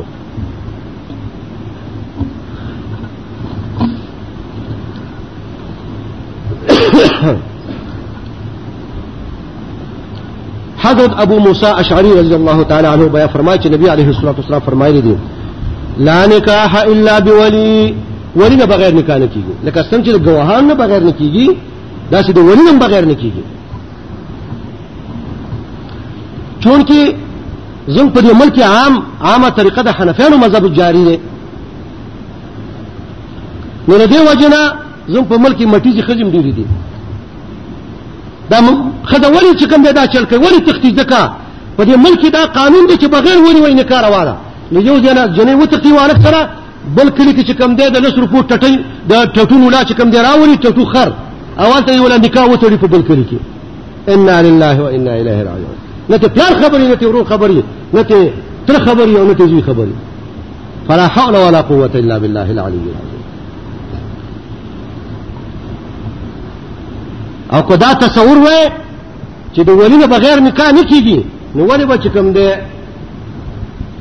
حضرت 10.85 11.13
ابو 11.25 11.39
موسی 11.47 11.67
اشعری 11.67 12.13
رضی 12.21 12.35
الله 12.35 12.65
تعالی 12.71 12.87
عنہ 12.95 13.05
بیا 13.09 13.27
فرمایي 13.27 13.59
چې 13.59 13.67
نبی 13.67 13.89
علیه 13.91 14.07
الصلوۃ 14.09 14.35
والسلام 14.39 14.61
فرمایلی 14.67 15.01
دی 15.01 15.17
لا 16.09 16.19
نکاح 16.27 16.75
الا 16.81 17.19
بولی 17.29 17.95
ولی 18.37 18.57
نه 18.57 18.67
بغیر 18.67 18.95
نکاح 18.95 19.19
نه 19.19 19.27
کیږي 19.35 19.55
لکه 19.67 19.81
څنګه 19.91 20.05
چې 20.15 20.19
ګواهان 20.27 20.65
نه 20.71 20.75
بغیر 20.75 21.03
نه 21.09 21.13
کیږي 21.13 21.47
دا 22.11 22.19
چې 22.27 22.33
د 22.33 22.39
ولی 22.39 22.63
نه 22.73 22.79
بغیر 22.79 23.05
نه 23.11 23.15
کیږي 23.15 23.45
چون 26.65 26.81
کې 26.89 27.01
زنګ 27.89 28.11
په 28.13 28.21
دې 28.21 28.33
ملک 28.41 28.59
عام 28.61 28.95
عامه 29.21 29.51
طریقه 29.51 29.83
د 29.83 29.89
حنفیانو 29.89 30.37
مذهب 30.37 30.75
جاری 30.75 31.05
دی 31.09 31.17
نو 33.89 33.97
له 33.97 34.07
دې 34.07 34.21
وجنه 34.31 34.61
زنګ 35.09 35.25
په 35.31 35.37
ملک 35.39 35.63
مټیږي 35.63 36.03
خزم 36.07 36.31
ډیر 36.31 36.45
دي 36.59 36.65
دا 38.51 38.59
خدای 39.11 39.31
ولی 39.31 39.53
چې 39.61 39.65
کوم 39.71 39.83
دا 39.83 40.07
چل 40.07 40.25
کوي 40.25 40.39
ولی 40.39 40.61
تختی 40.67 40.91
دکا 40.91 41.23
په 41.77 41.85
دې 41.85 41.97
ملک 41.97 42.33
دا 42.33 42.47
قانون 42.47 42.87
دی 42.89 42.95
چې 42.97 43.07
بغیر 43.17 43.37
ونی 43.39 43.61
وای 43.61 43.75
نه 43.75 43.83
کار 43.91 44.05
واره 44.13 44.35
نو 44.73 44.79
یو 44.81 44.97
ځنه 45.05 45.23
جنې 45.37 45.55
وتقي 45.63 45.93
وانه 45.93 46.17
سره 46.25 46.41
بل 46.97 47.09
کلی 47.11 47.33
کې 47.35 47.47
چې 47.49 47.55
کم 47.59 47.75
دی 47.77 47.89
د 47.95 47.99
نشر 48.07 48.27
فوټ 48.33 48.45
ټټي 48.53 48.79
د 49.09 49.13
ټټونو 49.35 49.71
لا 49.71 49.85
چې 49.85 49.95
کم 49.99 50.11
دی 50.11 50.19
راولي 50.19 50.57
ټټو 50.57 50.85
خر 50.93 51.13
اول 51.65 51.83
ته 51.89 52.01
ولا 52.05 52.17
نکاح 52.17 52.47
وتړي 52.49 52.77
په 52.83 52.87
بل 52.87 53.03
کلی 53.09 53.25
کې 53.31 54.15
انا 54.15 54.43
لله 54.47 54.75
وانا 54.87 55.11
الیه 55.21 55.43
راجعون 55.47 55.79
نته 56.11 56.29
پلار 56.35 56.53
خبرې 56.63 56.85
نته 56.93 57.09
ورو 57.09 57.25
خبرې 57.25 57.63
نته 57.95 58.33
تر 58.67 58.75
خبرې 58.87 59.17
او 59.21 59.25
نته 59.31 59.47
زوی 59.53 59.63
خبرې 59.69 60.83
فلا 60.89 61.07
حول 61.15 61.37
ولا 61.45 61.61
قوه 61.71 61.91
الا 62.03 62.19
بالله 62.19 62.51
العلي 62.51 62.79
العظيم 62.95 63.23
او 67.55 67.63
کو 67.69 67.77
دا 67.85 67.93
تصور 68.05 68.37
وای 68.45 68.63
چې 69.55 69.61
د 69.71 69.81
ولی 69.81 69.97
نه 69.97 70.07
بغیر 70.17 70.41
نکاح 70.51 70.71
نه 70.73 70.83
کیږي 70.83 71.21
نو 71.57 71.65
ولی 71.73 71.85
به 71.87 71.95
چې 71.95 72.07
کوم 72.15 72.33
دی 72.37 72.51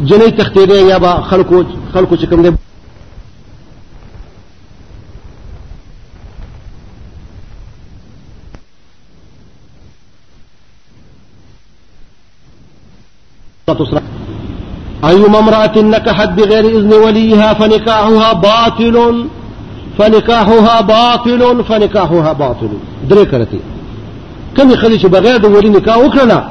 جنې 0.09 0.37
تختې 0.41 0.63
دی 0.71 0.83
یا 0.91 0.97
به 1.07 1.21
خلکو 1.31 1.63
خلکو 1.93 2.15
چې 2.15 2.25
کوم 2.29 2.41
دی 2.43 2.51
تسرى 13.73 13.99
أيما 15.05 15.39
امرأة 15.39 15.77
نكحت 15.81 16.29
بغير 16.29 16.65
إذن 16.79 16.93
وليها 16.93 17.53
فنكاحها 17.53 18.33
باطل 18.33 19.25
فنکاحها 19.97 20.81
باطل 20.81 21.63
فنکاحها 21.63 22.33
باطل 22.33 22.69
درې 23.09 23.25
کرتی 23.31 23.57
کله 24.57 24.75
خلی 24.81 24.97
چې 24.99 25.05
بغیر 25.05 25.37
د 25.37 25.45
ولی 25.55 25.69
نکاح 25.69 25.97
وکړه 25.97 26.41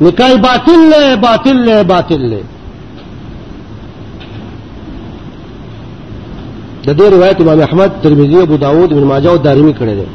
نکاح 0.00 0.34
باطل 0.44 0.78
له 0.92 1.14
باطل 1.26 1.64
له 1.66 1.82
باطل 1.92 2.30
له 2.30 2.40
د 6.86 6.96
دې 6.96 7.12
روایت 7.16 7.40
امام 7.40 7.60
احمد 7.68 7.92
ترمذی 8.02 8.42
ابو 8.42 8.56
داود 8.56 8.92
ابن 8.92 9.04
ماجه 9.04 9.30
او 9.30 9.36
دارمی 9.36 9.72
کړی 9.74 9.98
دی 10.04 10.10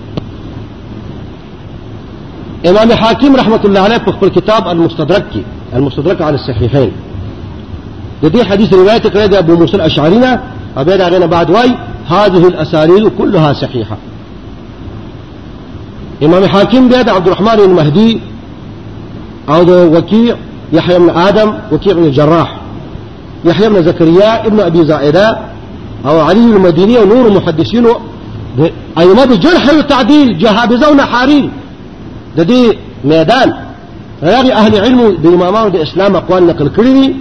امام 2.65 2.91
حاکم 2.93 3.35
رحمت 3.35 3.65
الله 3.65 3.79
علیه 3.79 3.97
په 3.97 4.11
خپل 4.11 4.29
کتاب 4.29 4.67
المستدرک 4.67 5.23
کې 5.33 5.75
المستدرک 5.75 6.21
علی 6.21 6.37
الصحیحین 6.37 6.89
د 8.23 8.31
دې 8.33 8.45
حدیث 8.51 8.73
روایت 8.73 9.05
کړی 9.07 9.27
د 9.31 9.35
ابو 9.35 9.55
موسى 9.55 9.73
الاشعری 9.75 10.17
نه 10.17 10.39
او 10.77 11.27
بعد 11.27 11.49
واي 11.49 11.75
هذه 12.09 12.47
الاسانید 12.47 13.07
كلها 13.17 13.53
صحيحه 13.53 13.97
امام 16.23 16.43
حاکم 16.45 16.87
بیا 16.87 17.01
د 17.01 17.09
عبد 17.09 17.27
الرحمن 17.27 17.59
المهدی 17.59 18.21
او 19.49 19.63
د 19.63 19.69
وکیع 19.71 20.33
يحيى 20.73 20.99
بن 20.99 21.09
آدم 21.09 21.53
وكيع 21.71 21.93
بن 21.93 22.03
الجراح 22.03 22.55
يحيى 23.45 23.69
بن 23.69 23.83
زكريا 23.83 24.47
ابن 24.47 24.59
أبي 24.59 24.85
زائدة 24.85 25.37
أو 26.05 26.19
علي 26.19 26.39
المديني 26.45 26.97
ونور 26.97 27.29
محدثين 27.31 27.87
أيما 28.99 29.25
بجرح 29.25 29.73
وتعديل 29.77 30.37
جهابزة 30.37 31.05
حارين 31.05 31.51
د 32.37 32.45
دې 32.47 32.75
میدان 33.03 33.53
هغه 34.23 34.53
اهل 34.55 34.75
علم 34.75 35.01
د 35.23 35.25
امامانو 35.27 35.69
د 35.69 35.75
اسلام 35.75 36.15
اقوال 36.15 36.43
نقل 36.45 36.69
کړی 36.77 36.91
دي 36.93 37.15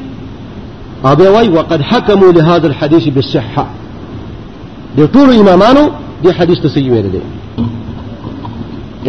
او 1.04 1.54
وقد 1.56 1.82
حكموا 1.82 2.32
لهذا 2.32 2.66
الحديث 2.66 3.08
بالصحه 3.08 3.66
د 4.98 5.08
ټول 5.14 5.28
امامانو 5.40 5.90
دې 6.24 6.30
حدیث 6.38 6.58
ته 6.62 6.68
صحیح 6.68 6.90
ویل 6.92 7.08
دي 7.12 7.20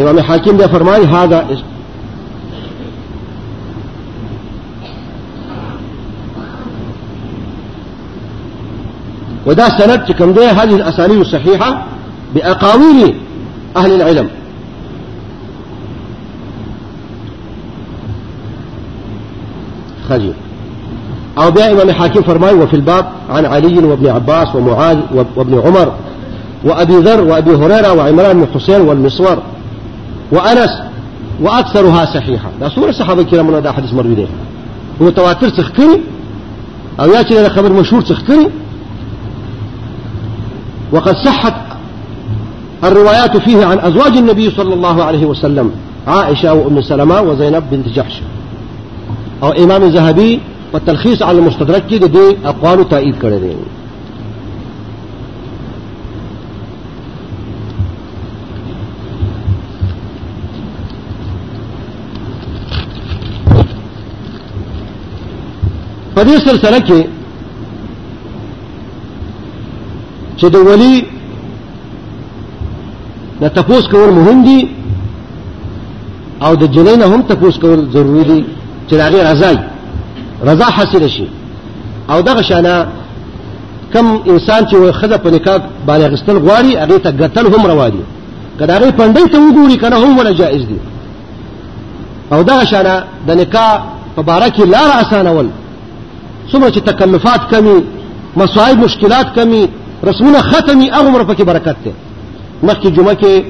امام 0.01 0.19
حاکم 0.19 0.57
دا 0.57 0.67
فرمایي 0.67 1.05
هاذا 1.05 1.39
ودا 9.45 9.69
سند 9.69 10.11
كم 10.11 10.31
ده 10.33 10.49
هذه 10.51 10.75
الأسانيد 10.75 11.19
الصحيحة 11.19 11.83
بأقاويل 12.35 13.15
أهل 13.77 13.91
العلم 13.91 14.27
خزي 20.09 20.31
أو 21.37 21.51
بها 21.51 21.71
إمام 21.71 21.91
حاكم 21.91 22.21
فرماي 22.21 22.53
وفي 22.53 22.73
الباب 22.73 23.05
عن 23.29 23.45
علي 23.45 23.77
وابن 23.85 24.07
عباس 24.07 24.55
ومعاذ 24.55 24.99
وابن 25.37 25.59
عمر 25.59 25.91
وأبي 26.63 26.93
ذر 26.93 27.21
وأبي 27.21 27.51
هريرة 27.51 27.93
وعمران 27.93 28.41
بن 28.45 28.47
حسين 28.55 28.81
والمصور 28.81 29.37
وأنس 30.31 30.69
وأكثرها 31.41 32.05
صحيحة 32.05 32.49
لا 32.61 32.69
صورة 32.69 32.89
الصحابة 32.89 33.21
الكرام 33.21 33.55
هذا 33.55 33.71
حديث 33.71 33.93
مروي 33.93 34.15
ده 34.15 34.27
هو 35.01 35.09
تواتر 35.09 35.49
تخكني 35.49 36.01
أو 36.99 37.09
ياتي 37.09 37.39
إلى 37.41 37.49
خبر 37.49 37.73
مشهور 37.73 38.01
تخكري 38.01 38.49
وقد 40.91 41.15
صحت 41.25 41.53
الروايات 42.83 43.37
فيه 43.37 43.65
عن 43.65 43.79
أزواج 43.79 44.17
النبي 44.17 44.51
صلى 44.51 44.73
الله 44.73 45.03
عليه 45.03 45.25
وسلم 45.25 45.71
عائشة 46.07 46.53
وأم 46.53 46.81
سلمة 46.81 47.21
وزينب 47.21 47.63
بنت 47.71 47.87
جحش 47.89 48.21
او 49.43 49.51
امام 49.63 49.83
زهبي 49.91 50.39
په 50.71 50.77
تلخیص 50.85 51.21
علی 51.27 51.39
المستدرک 51.39 51.83
کې 51.87 51.97
د 51.99 52.05
دې 52.15 52.45
اقوال 52.51 52.83
تایید 52.89 53.15
کړی 53.23 53.39
دی 53.43 53.55
په 66.15 66.21
دې 66.23 66.35
سلسله 66.47 66.79
کې 66.79 67.01
چې 70.39 70.45
د 70.53 70.55
ولی 70.67 71.05
نه 73.41 73.47
تپوس 73.49 73.87
کول 73.87 74.09
مهم 74.19 74.45
دي 74.45 74.61
او 76.45 76.55
د 76.61 76.63
جنین 76.75 77.01
هم 77.01 77.21
تپوس 77.21 77.55
کول 77.63 77.79
ضروری 77.95 78.23
دي 78.29 78.45
چې 78.91 78.93
هغه 78.93 79.31
رضای 79.31 79.57
رضا 80.43 80.65
حاصل 80.65 81.07
شي 81.09 81.27
او 82.09 82.21
دغه 82.21 82.41
شانه 82.43 82.87
کم 83.93 84.05
انسان 84.25 84.65
چې 84.67 84.75
وخذ 84.75 85.17
په 85.17 85.27
نکاح 85.31 85.57
باندې 85.87 86.11
غستل 86.13 86.39
غواړي 86.47 86.77
هغه 86.77 86.97
ته 86.97 87.11
قتل 87.11 87.45
هم 87.55 87.67
روا 87.67 87.89
دي 87.89 87.99
کدا 88.59 88.73
هغه 88.77 88.91
پندې 88.91 89.31
ته 89.31 89.39
وګوري 89.39 89.77
کنه 89.81 89.95
هم 89.97 90.17
ولا 90.17 90.31
جائز 90.31 90.65
دي 90.65 90.75
او 92.31 92.41
دغه 92.43 92.65
شانه 92.65 93.03
د 93.27 93.31
نکاح 93.31 93.81
په 94.15 94.21
باره 94.21 94.49
کې 94.49 94.59
لار 94.61 94.89
اسانه 95.01 95.31
ول 95.31 95.49
څومره 96.51 96.69
چې 96.73 96.79
تکلفات 96.89 97.51
کمی 97.55 97.81
مصائب 98.37 98.77
مشکلات 98.77 99.35
کمی 99.35 99.67
رسمونه 100.03 100.41
ختمي 100.41 100.89
هغه 100.91 101.09
مر 101.09 101.23
پکې 101.35 101.41
برکت 101.43 101.75
ده 101.85 101.93
مخکې 102.63 102.87
جمعه 102.87 103.13
کې 103.13 103.43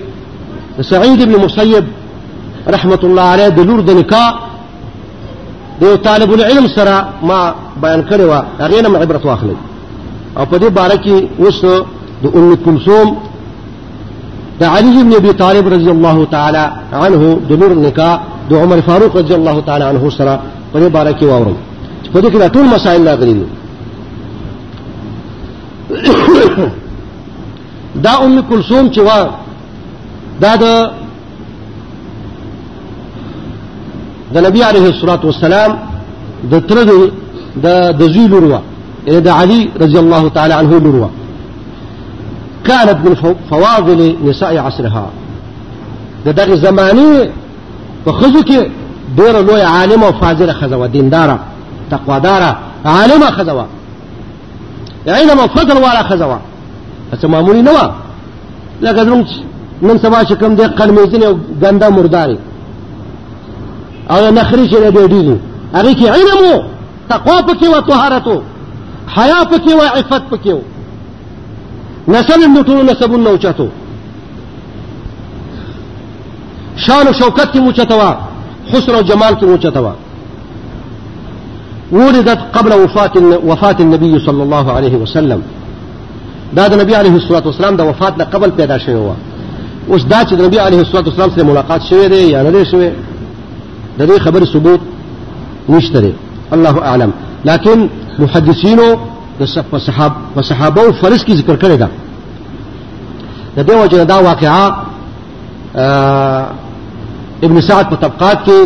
سعید 0.82 1.24
بن 1.30 1.44
مسیب 1.46 1.84
رحمت 2.68 3.04
الله 3.04 3.22
علیه 3.22 3.48
د 3.50 3.60
لور 3.60 3.82
د 3.82 3.92
نکاح 3.92 4.34
د 5.82 5.96
طالب 6.08 6.30
العلم 6.38 6.66
سره 6.76 6.96
ما 7.30 7.40
بیان 7.84 8.02
کړو 8.10 8.28
هغه 8.62 8.80
نه 8.86 8.90
عبرت 9.04 9.24
واخلې 9.32 9.58
او 10.38 10.44
په 10.52 10.56
دې 10.62 10.70
باره 10.80 10.98
کې 11.04 11.16
اوس 11.42 11.62
د 12.24 12.26
ام 12.36 12.46
کلثوم 12.66 13.08
د 14.60 14.64
علي 14.74 14.92
بن 15.08 15.14
ابي 15.22 15.34
طالب 15.44 15.66
رضی 15.76 15.90
الله 15.96 16.18
تعالی 16.36 16.66
عنه 17.04 17.22
د 17.50 17.52
نور 17.62 17.72
نکاح 17.86 18.16
د 18.50 18.54
عمر 18.64 18.80
فاروق 18.88 19.16
رضی 19.22 19.34
الله 19.40 19.58
تعالی 19.68 19.84
عنه 19.92 20.04
سره 20.20 20.34
په 20.74 20.78
دې 20.82 20.90
باره 20.96 21.14
کې 21.20 21.24
واورم 21.30 21.58
په 22.14 22.20
دې 22.24 22.28
کې 22.32 22.54
ټول 22.56 22.66
مسائل 22.76 23.02
راغلي 23.10 23.34
دي 23.40 23.46
دا 28.06 28.12
ام 28.26 28.36
کلثوم 28.50 28.86
چې 28.94 29.00
وا 29.08 29.20
دا 30.44 30.54
د 30.62 30.66
د 34.34 34.38
نبی 34.46 34.62
عليه 34.70 34.86
الصلاه 34.94 35.20
والسلام 35.30 35.72
د 36.52 36.60
تر 36.70 36.78
د 36.84 36.92
د 38.00 38.04
زوی 38.14 38.26
لوروا 38.32 38.60
د 39.08 39.28
علي 39.42 39.60
رضي 39.84 39.98
الله 40.04 40.24
تعالى 40.38 40.54
عنه 40.60 40.74
لوروا 40.86 41.10
كانت 42.68 42.98
من 43.06 43.14
فواضل 43.50 44.02
نساء 44.28 44.54
عصرها 44.68 45.06
د 46.26 46.30
دغه 46.40 46.56
زماني 46.66 47.12
په 48.06 48.12
خزو 48.20 48.42
کې 48.50 48.60
ډېر 49.18 49.36
لوی 49.48 49.62
عالم 49.74 50.02
او 50.08 50.12
فاضله 50.22 50.54
خزوه 50.60 50.88
دینداره 50.96 51.38
تقواداره 51.92 52.52
عالمه 52.86 53.30
خزوه 53.38 53.66
علم 55.08 55.40
او 55.44 55.48
فضل 55.48 55.78
والا 55.78 56.04
خزوه 56.10 56.40
څه 57.22 57.26
ما 57.26 57.42
مولي 57.42 57.62
نوا 57.62 57.92
لکه 58.82 59.04
زموږ 59.06 59.26
من 59.82 59.98
سباشكم 59.98 60.58
چې 60.58 60.78
کوم 60.78 60.98
وقندا 61.62 61.90
مرداري 61.90 62.38
او 64.12 64.32
نخري 64.32 64.70
چې 64.70 64.74
له 64.80 64.90
ډېرو 64.90 65.38
هغه 65.78 65.94
کې 66.00 66.06
علم 66.16 66.36
وو 66.44 66.64
تقوا 67.10 67.40
پکې 67.48 67.68
وو 67.70 67.80
طهارت 67.82 68.28
وو 68.28 68.42
حیا 69.18 69.40
پکې 69.52 69.74
وو 69.74 69.82
عفت 69.96 70.24
پکې 70.32 70.52
وو 70.52 70.62
نسل 72.08 72.42
د 72.56 72.64
ټول 72.68 72.78
نسبون 72.92 73.24
نو 73.24 73.38
چاتو 73.44 73.68
شان 76.84 77.08
او 77.08 77.14
شوکت 77.20 77.48
کې 77.54 77.60
موچتوا 77.66 78.12
حسن 78.74 78.96
او 78.96 79.02
جمال 79.02 79.34
کې 79.40 79.46
موچتوا 79.46 79.94
ولدت 81.92 82.40
قبل 82.54 82.74
وفاة 82.74 83.12
وفاة 83.50 83.76
النبي 83.80 84.14
صلى 84.28 84.44
الله 84.46 84.66
عليه 84.78 84.96
وسلم 85.02 85.42
دا 86.56 86.68
د 86.72 86.74
نبی 86.82 86.94
عليه 86.96 87.12
الصلاه 87.20 87.44
والسلام 87.48 87.76
د 87.80 87.82
وفات 87.90 88.14
نه 88.18 88.24
قبل 88.34 88.50
پیدا 88.60 88.78
شوی 88.84 88.96
و 88.96 89.12
اوس 89.88 90.04
دا 90.12 90.20
چې 90.28 90.34
د 90.34 90.42
نبی 90.48 90.58
عليه 90.60 90.80
الصلاه 90.82 91.04
والسلام 91.08 91.30
سره 91.32 91.44
ملاقات 91.44 91.82
شوه 91.90 92.08
دی 92.08 92.16
یا 92.34 92.44
نه 92.44 92.64
شوه 92.64 92.92
د 94.00 94.02
دې 94.12 94.20
خبر 94.26 94.42
ثبوت 94.46 94.82
نشته 95.74 96.04
الله 96.56 96.76
اعلم 96.90 97.12
لكن 97.50 97.78
محدثینو 98.24 98.88
د 99.40 99.44
صحاب 99.88 100.14
په 100.36 100.42
صحابه 100.50 100.82
او 100.86 100.92
فرض 101.02 101.20
کی 101.26 101.34
ذکر 101.40 101.56
کړی 101.64 101.78
دا 101.84 101.88
د 103.58 103.60
دې 103.68 103.74
وجه 103.82 104.04
دا 104.12 104.16
واقعا 104.30 104.66
ابن 107.46 107.58
سعد 107.68 107.86
په 107.90 107.96
طبقات 108.04 108.38
کې 108.48 108.60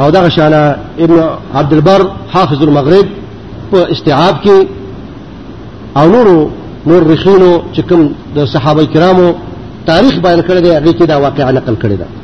او 0.00 0.10
دغه 0.10 0.28
شانه 0.28 0.60
ابن 1.04 1.18
عبد 1.54 1.72
البر 1.76 2.02
حافظ 2.32 2.62
المغرب 2.62 3.06
په 3.70 3.78
استيعاب 3.92 4.36
کې 4.44 4.66
او 5.96 6.08
نورو 6.14 6.50
نور 6.86 7.02
رخینو 7.12 7.52
چې 7.74 7.80
کوم 7.88 8.08
د 8.36 8.44
صحابه 8.54 8.84
کرامو 8.86 9.28
تاریخ 9.86 10.14
بیان 10.26 10.40
کړی 10.42 10.60
دی 10.62 10.68
هغه 10.72 10.92
کې 10.98 11.04
دا 11.12 11.16
واقعا 11.18 11.50
نقل 11.52 11.74
کړی 11.82 11.96
دی 12.02 12.17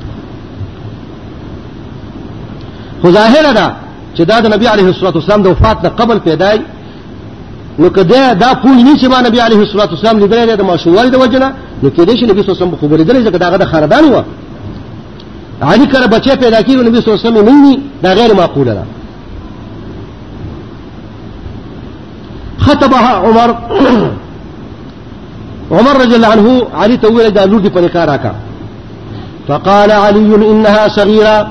خو 3.04 3.10
ظاهر 3.12 3.52
ده 3.52 3.66
چې 4.16 4.20
دا 4.24 4.40
د 4.40 4.54
نبی 4.54 4.66
عليه 4.66 4.84
الصلاه 4.88 5.14
والسلام 5.16 5.42
د 5.42 5.46
وفات 5.46 5.78
نه 5.84 5.88
قبل 5.88 6.18
پیدای 6.18 6.58
نو 7.78 7.88
کده 7.90 8.34
دا 8.34 8.54
پوه 8.54 8.82
نه 8.82 8.96
چې 8.98 9.04
ما 9.04 9.20
نبی 9.20 9.40
عليه 9.40 9.56
الصلاه 9.58 9.88
والسلام 9.88 10.18
لیدل 10.18 10.56
د 10.56 10.60
ماشوال 10.62 11.10
د 11.10 11.14
وجنه 11.20 11.54
نو 11.82 11.90
کېدې 11.90 12.18
چې 12.18 12.22
نبی 12.30 12.42
صلی 12.42 12.50
الله 12.50 12.56
علیه 12.58 12.66
وسلم 12.66 12.76
خبرې 12.76 13.04
درې 13.08 13.26
ځکه 13.28 13.36
داغه 13.38 13.56
د 13.56 13.64
خاندان 13.64 14.04
و 14.12 14.22
علي 15.62 15.84
کړه 15.86 16.06
بچي 16.14 16.36
پیدا 16.36 16.60
کړو 16.62 16.86
نبی 16.88 17.00
صلی 17.00 17.12
الله 17.14 17.20
علیه 17.20 17.28
وسلم 17.30 17.48
نه 17.66 17.76
دا 18.02 18.12
غیر 18.14 18.34
معقوله 18.34 18.74
ده 18.74 18.82
خطبها 22.58 23.14
عمر 23.16 23.54
عمر 25.78 25.96
رضي 26.00 26.14
الله 26.16 26.30
عنه 26.32 26.62
علي 26.82 26.96
تويل 26.96 27.30
دا 27.30 27.44
لور 27.44 27.60
دي 27.60 27.70
پنکارا 27.70 28.16
کا 28.16 28.32
فقال 29.48 29.90
علي 29.92 30.34
انها 30.34 30.88
صغيره 30.88 31.46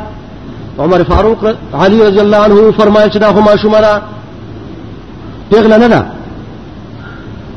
عمر 0.80 1.03
فاروق 1.03 1.45
علی 1.74 2.03
رضی 2.03 2.19
الله 2.19 2.38
عنه 2.38 2.71
فرمایل 2.71 3.09
چې 3.11 3.17
دا 3.17 3.34
خو 3.34 3.41
ماشومه 3.41 4.01
پیغله 5.51 5.78
نه 5.78 5.88
ده 5.88 6.05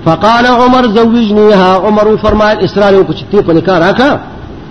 فقال 0.04 0.46
عمر 0.46 0.82
زوجنيها 0.86 1.76
عمر 1.76 2.16
فرمایل 2.22 2.58
اسرار 2.58 3.02
کو 3.02 3.12
چې 3.12 3.24
تی 3.30 3.42
په 3.42 3.52
نکاح 3.52 3.78
راکا 3.78 4.20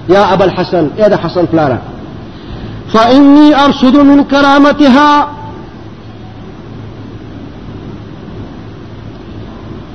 یا 0.10 0.24
ابا 0.34 0.46
الحسن 0.46 0.89
یا 0.98 1.18
حسن 1.18 1.46
پلارا 1.46 1.78
فإني 2.93 3.66
أرشد 3.66 3.96
من 3.96 4.24
كرامتها 4.24 5.28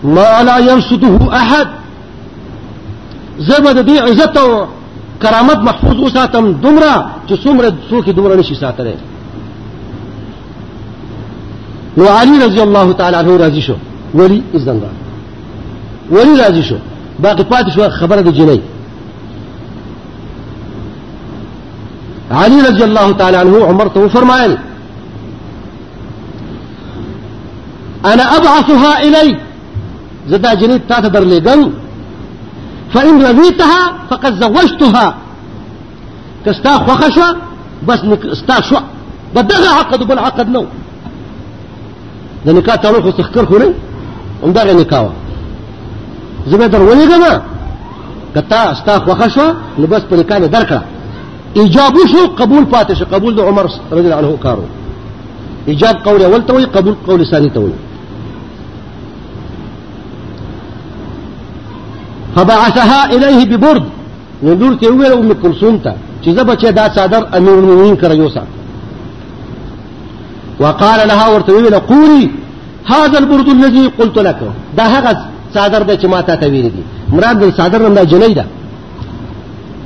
ما 0.05 0.43
لا 0.43 0.59
يرشده 0.59 1.19
أحد 1.37 1.69
زبد 3.39 3.79
دي 3.85 3.99
عزته 4.01 4.67
کرامت 5.23 5.59
محفوظ 5.69 5.97
وساتم 6.05 6.47
دمرا 6.63 6.95
چې 7.29 7.33
څومره 7.45 7.69
څوک 7.91 8.05
دومره 8.19 8.35
نشي 8.41 8.55
ساتره 8.61 8.95
نو 11.99 12.05
علی 12.17 12.37
رضی 12.47 12.61
الله 12.67 12.89
تعالی 13.01 13.17
عنہ 13.23 13.33
راضي 13.43 13.63
شو 13.69 13.75
ولی 14.21 14.39
ازدنګا 14.55 14.91
ولی 16.15 16.35
راضي 16.43 16.63
شو 16.69 16.77
باقي 17.25 17.43
پاتې 17.51 17.71
شو 17.75 17.81
خبره 17.99 18.21
د 18.29 18.31
جنی 18.39 18.61
علي 22.45 22.59
رضی 22.69 22.83
الله 22.89 23.09
تعالی 23.23 23.37
عنہ 23.43 23.57
عمر 23.71 23.87
ته 23.97 24.03
فرمایل 24.17 24.53
انا 28.13 28.23
ابعثها 28.39 28.93
الي 29.03 29.37
زدا 30.29 30.55
جنۍ 30.55 30.79
تاسو 30.89 31.09
درلېګم 31.09 31.69
فإن 32.93 33.23
رضيتها 33.27 33.95
فقد 34.11 34.35
زوجتها 34.41 35.15
كستا 36.47 36.75
خوخشة 36.79 37.37
بس 37.89 38.05
نكستا 38.05 38.61
شو 38.61 38.77
بدغ 39.35 39.69
عقد 39.69 40.03
بل 40.03 40.19
عقد 40.19 40.49
نو 40.49 40.65
ده 42.47 42.53
نکاح 42.53 42.75
تعلق 42.77 43.01
خوري 43.01 43.13
خو 43.13 43.23
نكاوة 43.49 43.75
هم 44.45 44.51
دغه 44.53 44.73
نکاح 44.73 45.11
زه 46.51 46.57
به 46.59 46.67
در 46.67 46.83
ولېږم 46.91 47.23
کتا 48.35 48.75
ستا 48.75 48.95
خوښه 49.07 49.29
شوه 49.29 49.57
شو 52.13 52.23
قبول 52.39 52.67
فاتش 52.67 53.03
قبول 53.03 53.35
د 53.37 53.41
عمر 53.41 53.65
رضي 53.93 54.01
الله 54.09 54.17
عنه 54.17 54.37
كارو 54.43 54.65
إيجاب 55.69 55.97
قول 56.05 56.23
اول 56.23 56.67
قبول 56.75 56.97
قول 57.07 57.27
ثاني 57.31 57.51
توي 57.51 57.73
فبعثها 62.37 63.13
الیه 63.15 63.45
ببرد 63.57 63.83
نو 64.43 64.55
لور 64.61 64.75
ته 64.81 64.91
ویل 64.99 65.13
ام 65.13 65.35
کلثوم 65.43 65.77
ته 65.85 65.95
چې 66.23 66.29
زبا 66.37 66.55
چې 66.57 66.65
دا 66.79 66.87
صدر 66.95 67.23
امیر 67.37 67.53
المؤمنین 67.59 67.97
کرا 67.97 68.15
یوسا 68.15 68.43
وقال 70.63 71.01
لها 71.09 71.27
ورته 71.33 71.53
ویل 71.55 71.75
قولي 71.79 72.31
هذا 72.91 73.19
البرد 73.19 73.49
الذي 73.57 73.85
قلت 73.99 74.17
لك 74.19 74.37
دا 74.77 74.85
هغه 74.95 75.17
صدر 75.55 75.83
د 75.83 75.93
چې 76.03 76.07
ما 76.13 76.21
ته 76.23 76.47
ویل 76.53 76.69
دي 76.75 76.83
مراد 77.17 77.37
د 77.45 77.51
صدر 77.59 77.89
نه 77.89 78.05
جنید 78.13 78.35
ده 78.39 78.45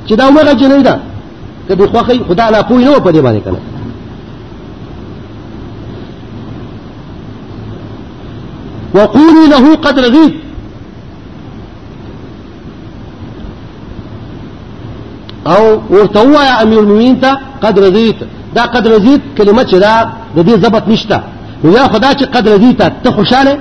چې 0.07 0.11
دا 0.19 0.25
هغه 0.29 0.53
جنید 0.61 0.83
ده 0.83 0.99
کدی 1.69 1.85
خوخی 1.91 2.19
خدا 2.27 2.49
لا 2.49 2.61
پوی 2.69 2.83
نو 2.85 2.93
په 3.05 3.11
دې 3.11 3.21
باندې 3.25 3.41
کنه 3.45 3.59
وقولي 8.95 9.47
له 9.51 9.75
قد 9.75 9.99
رغيت 9.99 10.44
او 15.53 15.65
ورته 15.93 16.21
وایا 16.35 16.57
امیر 16.61 16.79
المؤمنین 16.79 17.19
ته 17.19 17.37
قد 17.63 17.79
رضیت 17.79 18.15
دا 18.55 18.61
قد 18.61 18.87
رضیت 18.87 19.21
کلمه 19.37 19.63
چې 19.63 19.75
دا 19.75 20.11
د 20.35 20.39
دې 20.47 20.55
ضبط 20.59 20.87
نشته 20.87 21.21
نو 21.63 21.71
یا 21.71 21.87
خدا 21.87 22.11
چې 22.13 22.23
قد 22.25 22.49
رضیت 22.49 22.77
ته 23.03 23.11
خوشاله 23.11 23.57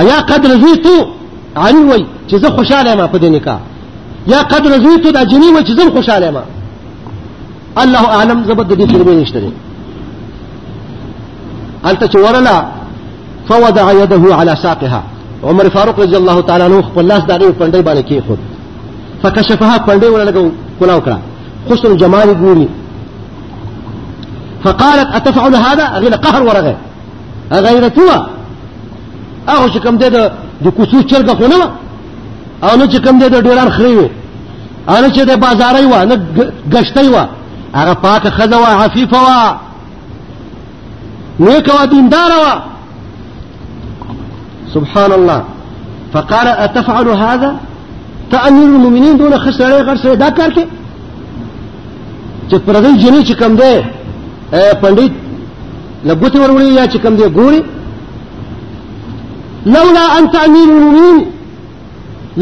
ایا 0.00 0.16
قد 0.20 0.46
رضیت 0.46 0.86
علی 1.56 1.78
وی 1.82 2.06
چې 2.28 2.34
زه 2.36 2.50
خوشاله 2.50 2.94
ما 2.96 3.06
په 3.06 3.18
دې 3.18 3.24
نکاح 3.24 3.58
یا 4.26 4.42
قد 4.42 4.66
رضیت 4.66 5.14
دا 5.14 5.24
جنی 5.24 5.48
وی 5.56 5.64
چې 5.64 5.80
زه 5.80 5.90
خوشاله 5.90 6.30
ما 6.30 6.42
الله 7.82 8.04
اعلم 8.16 8.44
ضبط 8.44 8.66
د 8.66 8.78
دې 8.84 8.92
کلمه 8.92 9.12
نشته 9.20 9.40
دی 9.40 9.52
انت 11.84 12.04
چې 12.12 12.16
ورلا 12.16 12.64
فوضع 13.48 13.92
يده 13.92 14.34
على 14.34 14.56
ساقها 14.62 15.02
عمر 15.44 15.68
فاروق 15.68 15.98
رضی 16.00 16.16
الله 16.16 16.42
تعالی 16.42 16.64
عنہ 16.66 16.82
خپل 16.82 17.04
لاس 17.06 17.22
د 17.26 17.30
اړې 17.42 17.62
پندې 17.62 17.82
باندې 17.86 18.02
کې 18.08 18.26
خود 18.26 18.38
فکشفها 19.22 19.78
پړډې 19.86 20.06
ولګو 20.14 20.46
کولاو 20.78 21.00
کړه 21.04 21.18
حسن 21.70 21.96
جمال 21.96 22.34
ګوري 22.42 22.68
فقالت 24.64 25.08
اتفعل 25.18 25.54
هذا 25.54 25.86
غير 26.02 26.14
قهر 26.14 26.42
ورغه 26.42 26.76
غير 27.52 27.88
توا 27.88 28.26
هغه 29.48 29.66
چې 29.72 29.78
کوم 29.82 29.98
دې 29.98 30.08
د 30.64 30.66
کوڅو 30.76 31.02
چرګه 31.10 31.34
خو 31.34 31.46
نه 31.52 31.70
او 32.62 32.76
نه 32.78 32.86
چې 32.92 32.98
کوم 33.06 33.20
دې 33.20 33.26
د 33.28 33.36
ډولان 33.44 33.70
خري 33.70 33.96
وي 33.96 34.10
او 34.88 34.96
نه 35.02 35.08
چې 35.10 35.20
د 35.22 35.36
بازاري 35.40 35.84
و 35.86 36.04
نه 36.04 36.16
گشتي 36.74 37.08
و 37.08 37.16
هغه 37.74 37.94
پاکه 37.94 38.30
خزه 38.30 38.56
و 38.58 38.64
عفيفه 38.64 39.18
و 39.26 39.54
نیک 41.40 41.68
و 41.82 41.86
دیندار 41.86 42.30
و 42.42 42.44
سبحان 44.74 45.12
الله 45.12 45.44
فقال 46.12 46.46
اتفعل 46.48 47.08
هذا 47.08 47.56
تا 48.30 48.38
امیر 48.48 48.68
المؤمنین 48.68 49.16
دونه 49.16 49.36
خسرې 49.38 49.82
غر 49.86 49.96
سره 50.02 50.14
دا 50.14 50.30
کار 50.30 50.50
کې 50.54 50.66
چې 52.50 52.54
پر 52.66 52.74
دې 52.84 53.02
جنې 53.02 53.28
چې 53.28 53.34
کم 53.40 53.56
دی 53.56 53.84
پندیت 54.82 55.12
لګوت 56.08 56.36
ورولې 56.36 56.72
یا 56.74 56.84
چې 56.86 56.98
کم 57.04 57.16
ده 57.16 57.28
ګوري 57.38 57.62
لولا 59.66 60.04
انت 60.18 60.34
امیر 60.44 60.68
المؤمنین 60.72 61.24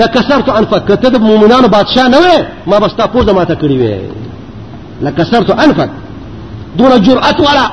لکسرت 0.03 0.49
انفک 0.59 0.85
کته 0.89 1.09
د 1.09 1.17
مؤمنانو 1.21 1.69
بادشاه 1.69 2.09
نه 2.09 2.47
ما 2.67 2.79
بس 2.79 2.95
تاسو 2.97 3.35
ما 3.35 3.45
ته 3.45 3.55
کړی 3.55 3.77
وې 3.79 5.05
لکسرت 5.07 5.51
انفک 5.51 5.89
دون 6.79 7.03
جرأت 7.03 7.41
ولا 7.41 7.67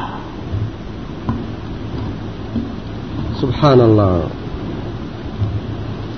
سبحان 3.42 3.82
الله 3.82 4.24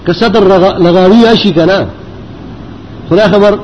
که 0.08 0.14
صدر 0.14 0.44
لغاوی 0.82 1.38
شي 1.38 1.52
کنه 1.54 1.88
خدای 3.10 3.28
خبر 3.28 3.58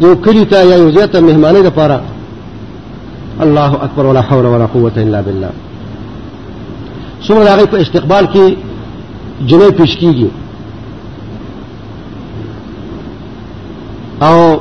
یو 0.00 0.14
کلی 0.14 0.44
ته 0.44 0.64
یا 0.66 0.76
یو 0.78 0.92
ځای 0.92 1.08
ته 1.12 1.20
مهمانه 1.20 1.62
لپاره 1.62 2.00
الله 3.40 3.74
اکبر 3.84 4.04
ولا 4.06 4.20
حول 4.20 4.46
ولا 4.46 4.66
قوه 4.66 4.92
الا 4.96 5.22
بالله 5.22 5.48
څومره 7.28 7.48
هغه 7.48 7.64
په 7.66 7.76
استقبال 7.80 8.26
کې 8.26 8.56
جنې 9.48 9.72
پیش 9.72 9.96
کیږي 9.96 10.26
او 14.22 14.58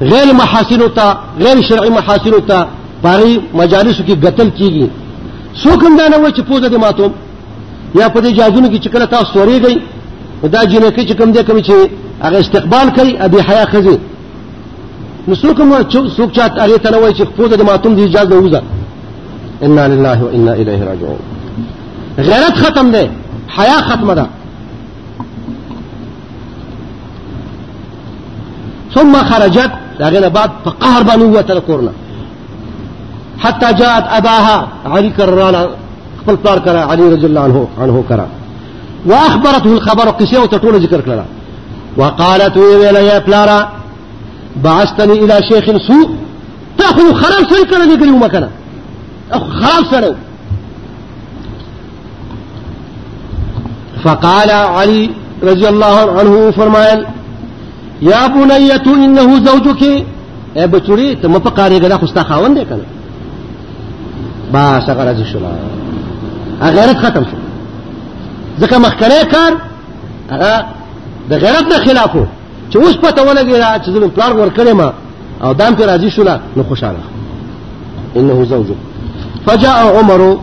غیر 0.00 0.32
محاسن 0.32 0.88
ته 0.88 1.16
غیر 1.38 1.60
شرعي 1.62 1.90
محاسن 1.90 2.30
ته 2.48 2.66
پاري 3.02 3.40
مجالس 3.54 3.96
کې 4.00 4.24
قتل 4.26 4.50
کیږي 4.58 4.88
څوک 5.64 5.82
هم 5.84 5.96
دا 5.98 6.08
نه 6.08 6.16
و 6.16 6.30
چې 6.30 6.40
پوزه 6.40 6.68
دې 6.68 6.74
ماتوم 6.80 7.12
یا 7.94 8.08
په 8.08 8.20
دې 8.20 8.26
جازونو 8.26 8.68
کې 8.68 8.80
چې 8.80 8.88
کله 8.88 9.06
تاسو 9.06 9.44
ورېږئ 9.46 9.78
دا 10.52 10.62
جنکی 10.64 11.04
چې 11.08 11.14
کوم 11.16 11.32
دې 11.32 11.42
کوم 11.48 11.60
چې 11.66 11.72
هغه 12.22 12.38
استقبال 12.40 12.88
کوي 12.96 13.12
ابي 13.26 13.40
حیا 13.50 13.64
خزي 13.72 13.96
نو 15.28 15.34
څوک 15.34 15.60
مو 15.60 15.76
څوک 16.16 16.30
چا 16.36 16.48
اړې 16.48 16.78
ته 16.82 16.90
نه 16.90 16.98
وای 16.98 17.12
چې 17.14 17.24
خپل 17.26 17.48
د 17.48 17.62
ماتم 17.68 17.94
دي 17.94 18.04
اجازه 18.04 18.36
وزه 18.38 18.62
ان 19.62 19.78
لله 19.92 20.24
وانا 20.24 20.52
الیه 20.52 20.84
راجعون 20.84 21.18
غیرت 22.28 22.54
ختم 22.64 22.90
ده 22.94 23.10
حیا 23.56 23.78
ختمه 23.88 24.14
ده 24.18 24.26
ثم 28.94 29.12
خرجت 29.30 29.70
داغه 29.98 30.28
بعد 30.28 30.50
په 30.64 30.70
قهر 30.70 31.02
باندې 31.04 31.36
وته 31.36 31.60
کورنه 31.60 31.90
حتى 33.38 33.72
جاءت 33.82 34.04
اباها 34.08 34.68
علي 34.86 35.10
کرراله 35.10 35.68
خپل 36.20 36.36
پلار 36.36 36.58
کرا 36.58 36.92
علي 36.92 37.10
رضی 37.14 37.26
الله 37.26 37.40
عنه 37.42 37.68
عنه 37.80 38.04
کرا 38.08 38.26
واخبرته 39.06 39.72
الخبر 39.72 40.10
قصه 40.10 40.42
وتطول 40.42 40.82
ذكر 40.82 41.00
كلا 41.00 41.24
وقالت 41.96 42.56
يا 42.56 42.90
يا 43.00 43.18
بلارا 43.18 43.70
بعثتني 44.64 45.12
الى 45.24 45.40
شيخ 45.52 45.64
سوء 45.88 46.10
تاخذ 46.78 47.14
خراب 47.14 47.44
سوء 47.50 47.66
كان 47.70 47.88
دي 47.98 48.06
کوم 48.06 48.26
كان 48.26 48.48
خراب 49.30 49.84
سوء 49.92 50.14
فقال 54.04 54.50
علي 54.50 55.10
رضي 55.42 55.68
الله 55.68 56.18
عنه 56.18 56.34
فرمایل 56.58 57.00
يا 58.10 58.22
بنیت 58.26 58.86
انه 58.88 59.44
زوجك 59.44 59.82
اے 60.56 60.60
إيه 60.60 60.66
بچوری 60.66 61.22
ته 61.22 61.28
مپ 61.28 61.48
کاریګه 61.48 61.88
دا 61.88 61.98
خوستا 61.98 62.22
خاوند 62.22 62.58
دی 62.58 62.66
با 64.52 64.80
څنګه 64.86 65.24
شلا 65.32 65.50
غيرت 66.62 66.96
ختم 66.96 67.24
شو 67.24 67.36
ځکه 68.60 68.76
مخکنی 68.78 69.24
کار 69.34 69.52
هغه 70.32 70.50
د 71.30 71.32
غیرت 71.42 71.64
نه 71.72 71.76
خلافو 71.84 72.24
چې 72.70 72.76
اوس 72.76 72.96
پته 72.96 73.22
ولګی 73.28 73.54
چې 73.84 73.88
زموږ 73.94 74.10
پلار 74.16 74.32
ورکړې 74.34 74.72
ما 74.72 74.92
او 75.44 75.52
دام 75.54 75.74
په 75.76 75.84
راضي 75.86 76.10
شولا 76.10 76.40
نو 76.56 76.62
خوشاله 76.62 77.02
انه 78.16 78.44
زوجه 78.44 78.74
فجاء 79.46 79.78
عمر 79.98 80.36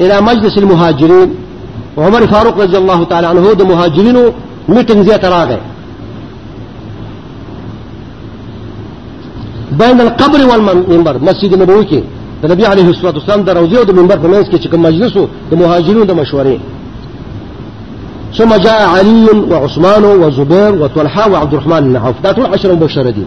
الى 0.00 0.20
مجلس 0.20 0.58
المهاجرين 0.58 1.28
عمر 1.98 2.26
فاروق 2.26 2.60
رضی 2.60 2.76
الله 2.76 3.04
تعالی 3.04 3.26
عنه 3.26 3.54
د 3.54 3.62
مهاجرینو 3.62 4.24
میټینګ 4.68 4.98
زیات 5.08 5.24
راغی 5.24 5.56
بین 9.78 10.00
القبر 10.00 10.46
والمنبر 10.46 11.18
مسجد 11.18 11.54
نبوي 11.62 11.86
کې 11.90 12.00
د 12.42 12.50
نبی 12.52 12.64
عليه 12.66 12.88
الصلاه 12.88 13.12
والسلام 13.14 13.42
د 13.42 13.50
روضې 13.50 13.76
او 13.78 13.84
د 13.84 13.90
منبر 13.98 14.16
په 14.16 14.28
منځ 14.28 14.50
کې 14.50 14.58
چې 14.62 14.68
کوم 14.70 14.80
مجلس 14.80 15.12
د 15.50 15.54
مهاجرینو 15.60 16.04
د 16.04 16.12
مشورې 16.24 16.58
ثم 18.34 18.54
جاء 18.54 18.88
علي 18.88 19.28
وعثمان 19.50 20.04
وزبير 20.04 20.82
وطلحة 20.82 21.30
وعبد 21.30 21.52
الرحمن 21.54 21.80
بن 21.80 21.96
عوف 21.96 22.26
دول 22.26 22.46
عشرة 22.46 22.72
مبشرين 22.74 23.26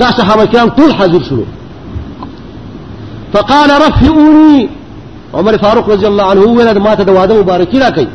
ده 0.00 0.06
صحابة 0.10 0.44
كان 0.44 0.68
طول 0.70 0.94
حاضر 0.94 1.22
شنو 1.22 1.42
فقال 3.32 3.70
رفئوني 3.88 4.68
عمر 5.34 5.58
فاروق 5.58 5.90
رضي 5.90 6.06
الله 6.06 6.24
عنه 6.24 6.40
ولد 6.40 6.78
ما 6.78 6.94
تدواده 6.94 7.40
مباركي 7.42 7.78
لكي 7.78 8.08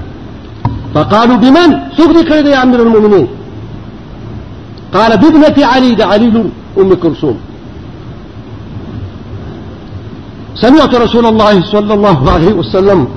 فقالوا 0.95 1.35
بمن 1.35 1.77
سوق 1.97 2.21
كريد 2.23 2.45
يا 2.45 2.63
أمير 2.63 2.79
المؤمنين 2.81 3.27
قال 4.93 5.17
بابنة 5.17 5.65
علي 5.65 5.95
ده 5.95 6.05
علي 6.07 6.43
أم 6.77 6.93
كلثوم 6.93 7.37
سمعت 10.55 10.95
رسول 10.95 11.25
الله 11.25 11.61
صلى 11.65 11.93
الله 11.93 12.31
عليه 12.31 12.53
وسلم 12.53 13.07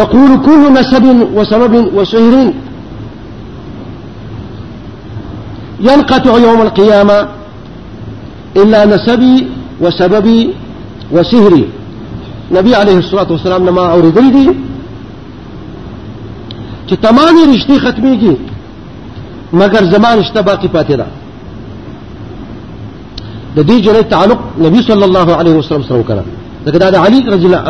يقول 0.00 0.30
كل 0.48 0.62
نسب 0.78 1.04
وسبب 1.36 1.74
وشهر 1.96 2.34
ينقطع 5.88 6.32
يوم 6.48 6.60
القيامة 6.66 7.18
إلا 8.62 8.80
نسبي 8.94 9.36
وسببي 9.84 10.38
وسهري 11.14 11.64
نبي 12.58 12.72
عليه 12.82 12.98
الصلاة 13.02 13.28
والسلام 13.32 13.62
لما 13.68 13.84
أورد 13.94 14.18
لي 14.24 14.46
چې 16.88 16.94
تمامي 17.08 17.42
رشتي 17.52 17.76
ختميږي 17.84 18.34
مګر 19.60 19.82
زمان 19.94 20.14
رشته 20.18 20.40
باقی 20.48 20.68
پاتې 20.76 20.94
ده 21.00 21.06
د 23.56 23.66
دې 23.70 23.76
جره 23.84 24.02
تعلق 24.14 24.38
نبی 24.66 24.80
صلى 24.90 25.04
الله 25.08 25.28
عليه 25.38 25.54
وسلم 25.56 25.82
سره 25.82 26.02
وکړه 26.66 26.96
علي 27.04 27.18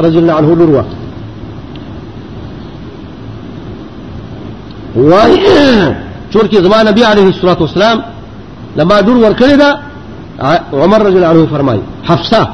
رجل 0.02 0.18
الله 0.18 0.34
عنه 0.38 0.56
لور 0.56 0.84
چونکی 6.30 6.56
زمان 6.62 6.88
نبی 6.88 7.02
عليه 7.04 7.24
الصلاه 7.26 7.60
والسلام 7.60 8.04
لما 8.76 9.00
دور 9.00 9.16
ور 9.16 9.32
کړی 9.34 9.56
دا 9.58 9.70
عمر 10.72 10.98
رضی 11.02 11.16
الله 11.16 11.28
عنه 11.28 11.46
فرمای 11.46 11.80
حفصه 12.04 12.46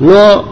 نو 0.00 0.42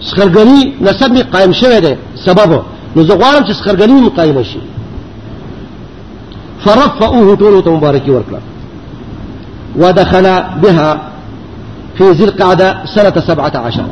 سخرګنی 0.00 0.66
نسب 0.80 1.10
می 1.12 1.22
قائم 1.22 1.52
شوه 1.52 1.80
ده 1.80 1.96
سبب 2.26 2.62
نو 2.96 3.02
زه 3.04 3.14
غواړم 3.18 3.44
چې 3.46 3.52
سخرګنی 3.52 4.00
می 4.02 4.08
قائم 4.08 4.42
شي 4.42 4.60
فرفعوه 6.64 7.36
طول 7.36 7.52
مباركي 7.52 7.70
مبارکي 8.10 8.22
ودخل 9.76 10.24
بها 10.62 11.00
في 11.98 12.10
ذي 12.12 12.24
القعدة 12.24 12.84
سنة 12.94 13.20
سبعة 13.26 13.52
عشر 13.56 13.84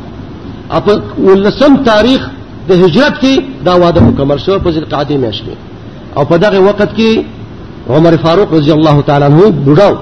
ولسم 1.23 1.75
تاريخ 1.83 2.29
ده 2.69 2.75
هجرتك 2.75 3.43
دا 3.65 3.73
واده 3.73 4.01
مكمل 4.01 4.39
في 4.39 4.59
ذي 4.69 4.79
القعدة 4.79 5.17
ماشي 5.17 5.43
او 6.17 6.23
په 6.25 6.37
دغه 6.37 6.59
وخت 6.59 6.81
کې 6.97 7.09
عمر 7.93 8.13
فاروق 8.23 8.53
رضی 8.53 8.71
الله 8.71 9.01
تعالی 9.07 9.25
عنہ 9.25 9.41
بډاو 9.65 9.93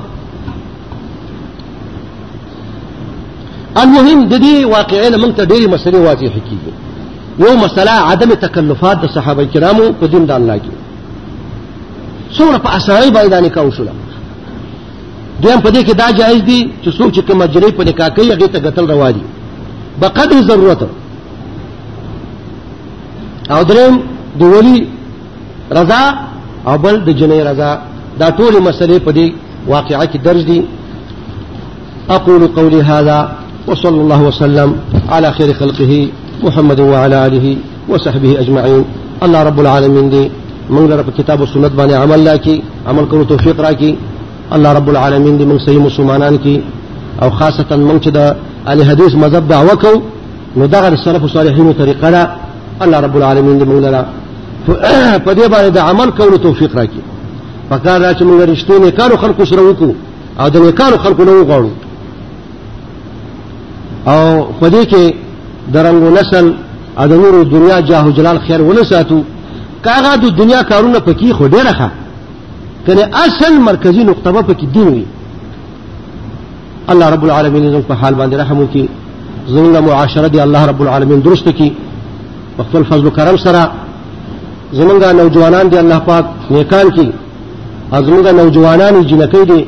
المهم 3.84 4.20
د 4.32 4.34
دې 4.46 4.56
واقعې 4.76 5.08
لمن 5.16 5.34
ته 5.38 5.44
ډېری 5.44 5.68
مسلې 5.74 6.00
واضح 6.08 6.34
کیږي 6.48 6.72
یو 7.44 7.52
مسله 7.64 7.92
عدم 8.12 8.30
تکلفات 8.46 9.02
د 9.02 9.14
صحابه 9.16 9.46
کرامو 9.54 9.86
په 10.00 10.06
دین 10.08 10.26
د 10.26 10.32
الله 10.40 10.58
کې 10.64 10.74
څومره 12.38 12.58
په 12.66 12.70
اسانۍ 12.78 13.10
باندې 13.12 13.46
نکاح 13.46 13.64
وشول 13.66 13.90
دویم 15.42 15.62
په 15.62 15.70
دې 15.70 15.82
کې 15.86 15.94
دا 16.02 16.12
جایز 16.20 16.42
دي 16.50 16.72
چې 16.84 16.90
څوک 16.98 17.10
چې 17.16 17.22
کوم 17.28 17.44
جری 17.46 17.72
په 17.78 17.84
نکاح 17.90 18.10
کوي 18.16 18.32
هغه 18.34 18.48
ته 18.48 18.60
قتل 18.66 18.92
روا 18.92 19.12
دي 19.12 19.22
بقدر 20.02 20.42
ضرورت 20.50 20.82
او 23.52 23.64
دریم 23.70 23.96
د 24.40 24.42
ولی 24.54 24.80
رضا 25.80 26.04
او 26.68 26.78
بل 26.84 26.96
د 27.08 27.10
جنې 27.20 27.40
رضا 27.50 27.72
دا 28.20 28.28
ټول 28.40 28.54
مسلې 28.68 28.98
په 29.06 29.12
دې 29.18 29.28
واقعه 29.76 30.06
کې 30.12 30.18
درج 30.28 30.42
دي 30.50 30.60
اقول 32.16 32.44
قولي 32.58 32.82
هذا 32.92 33.20
وصلى 33.70 34.00
الله 34.04 34.22
وسلم 34.30 34.70
على 35.14 35.28
خير 35.38 35.50
خلقه 35.60 35.92
محمد 36.46 36.80
وعلى 36.94 37.18
اله 37.28 37.46
وصحبه 37.92 38.32
اجمعين 38.44 38.84
الله 39.26 39.40
رب 39.50 39.60
العالمين 39.64 40.06
دي 40.16 40.24
من 40.76 40.92
رب 41.00 41.10
الكتاب 41.14 41.38
والسنه 41.42 41.68
باني 41.80 41.96
عمل 42.04 42.20
لکې 42.30 42.56
عمل 42.90 43.06
کولو 43.12 43.24
توفيق 43.32 43.58
راكي 43.66 43.92
الله 44.56 44.72
رب 44.78 44.90
العالمين 44.94 45.38
دي 45.40 45.46
من 45.52 45.58
سي 45.66 45.78
مسلمانان 45.80 46.36
كي 46.44 46.56
او 47.22 47.30
خاصه 47.40 47.70
من 47.90 47.98
چې 48.04 48.10
علي 48.70 48.84
حدیث 48.90 49.12
مذهب 49.24 49.44
دعوه 49.48 49.74
کو 49.84 49.94
السلف 50.58 51.24
الصالحين 51.24 51.74
سلف 51.78 52.06
الله 52.84 53.00
رب 53.00 53.16
العالمين 53.18 53.56
دې 53.62 53.66
موږ 53.72 53.86
په 55.26 55.32
دې 55.38 55.46
باندې 55.54 55.70
د 55.78 55.78
عمل 55.78 56.10
کولو 56.20 56.38
توفیق 56.38 56.76
راکړي 56.78 57.02
پکار 57.70 58.00
را 58.02 58.14
چې 58.14 58.22
موږ 58.24 58.40
رښتونه 58.50 58.92
کارو 59.00 59.18
خلکو 59.24 59.46
سره 59.52 59.62
وکړو 59.62 59.94
او 60.40 60.48
د 60.50 60.56
کارو 60.80 60.98
خلکو 61.04 61.24
نه 61.30 61.34
وغواړو 61.36 61.70
او 64.12 64.22
په 64.60 64.68
دې 64.74 64.84
کې 64.92 65.04
د 65.74 65.78
رنګو 65.88 66.10
نسل 66.20 66.46
او 67.00 67.06
د 67.12 67.14
نورو 67.22 67.44
دنیا 67.56 67.80
جاه 67.90 68.12
جلال 68.18 68.40
خیر 68.46 68.62
ونه 68.62 68.84
ساتو 68.84 69.20
کاغه 69.86 70.12
د 70.24 70.26
دنیا 70.42 70.62
کارونه 70.72 71.00
پکې 71.08 71.32
خو 71.38 71.46
ډېره 71.56 71.72
ښه 71.78 71.90
کنه 72.88 73.04
اصل 73.26 73.54
مرکزی 73.70 74.04
نقطه 74.04 74.30
په 74.48 74.54
کې 74.60 74.66
دین 74.76 74.88
وي 74.88 75.06
الله 76.92 77.08
رب 77.14 77.24
العالمین 77.26 77.72
زموږ 77.74 77.86
په 77.90 77.94
حال 77.94 78.14
باندې 78.16 78.36
رحم 78.42 78.58
وکړي 78.68 78.86
زموږ 79.54 79.78
معاشره 79.90 80.28
دی 80.28 80.40
الله 80.42 80.64
رب 80.72 80.82
العالمین 80.84 81.20
درست 81.28 81.46
کړي 81.50 81.70
په 82.58 82.64
خپل 82.68 82.82
فضل 82.90 83.06
و 83.06 83.10
کرم 83.18 83.38
سره 83.46 83.72
زمنگا 84.78 85.12
نوجوانان 85.12 85.68
دی 85.72 85.78
اللہ 85.78 86.00
پاک 86.06 86.26
نیکان 86.52 86.90
کی 86.98 87.10
اور 87.94 88.04
زمنگا 88.04 88.32
نوجوانان 88.42 88.94
دی 89.50 89.62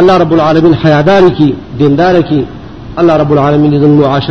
اللہ 0.00 0.16
رب 0.22 0.32
العالمین 0.32 0.72
حیادان 0.84 1.28
کی 1.38 1.50
دیندار 1.78 2.20
کی 2.28 2.42
اللہ 3.00 3.12
رب 3.22 3.32
العالمین 3.32 3.80
غلط 3.82 4.30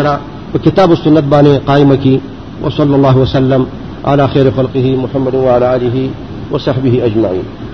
و 0.53 0.57
کتاب 0.64 0.91
و 0.91 0.95
سنت 1.03 1.24
بان 1.36 1.57
قائم 1.66 1.95
کی 2.03 2.18
وصلی 2.64 2.93
اللہ 2.93 3.16
وسلم 3.24 3.64
علی 4.14 4.28
خیر 4.34 4.49
فلقی 4.55 4.95
محمدی 4.95 6.07
و 6.51 6.57
صحبی 6.66 7.01
اجمعین 7.01 7.73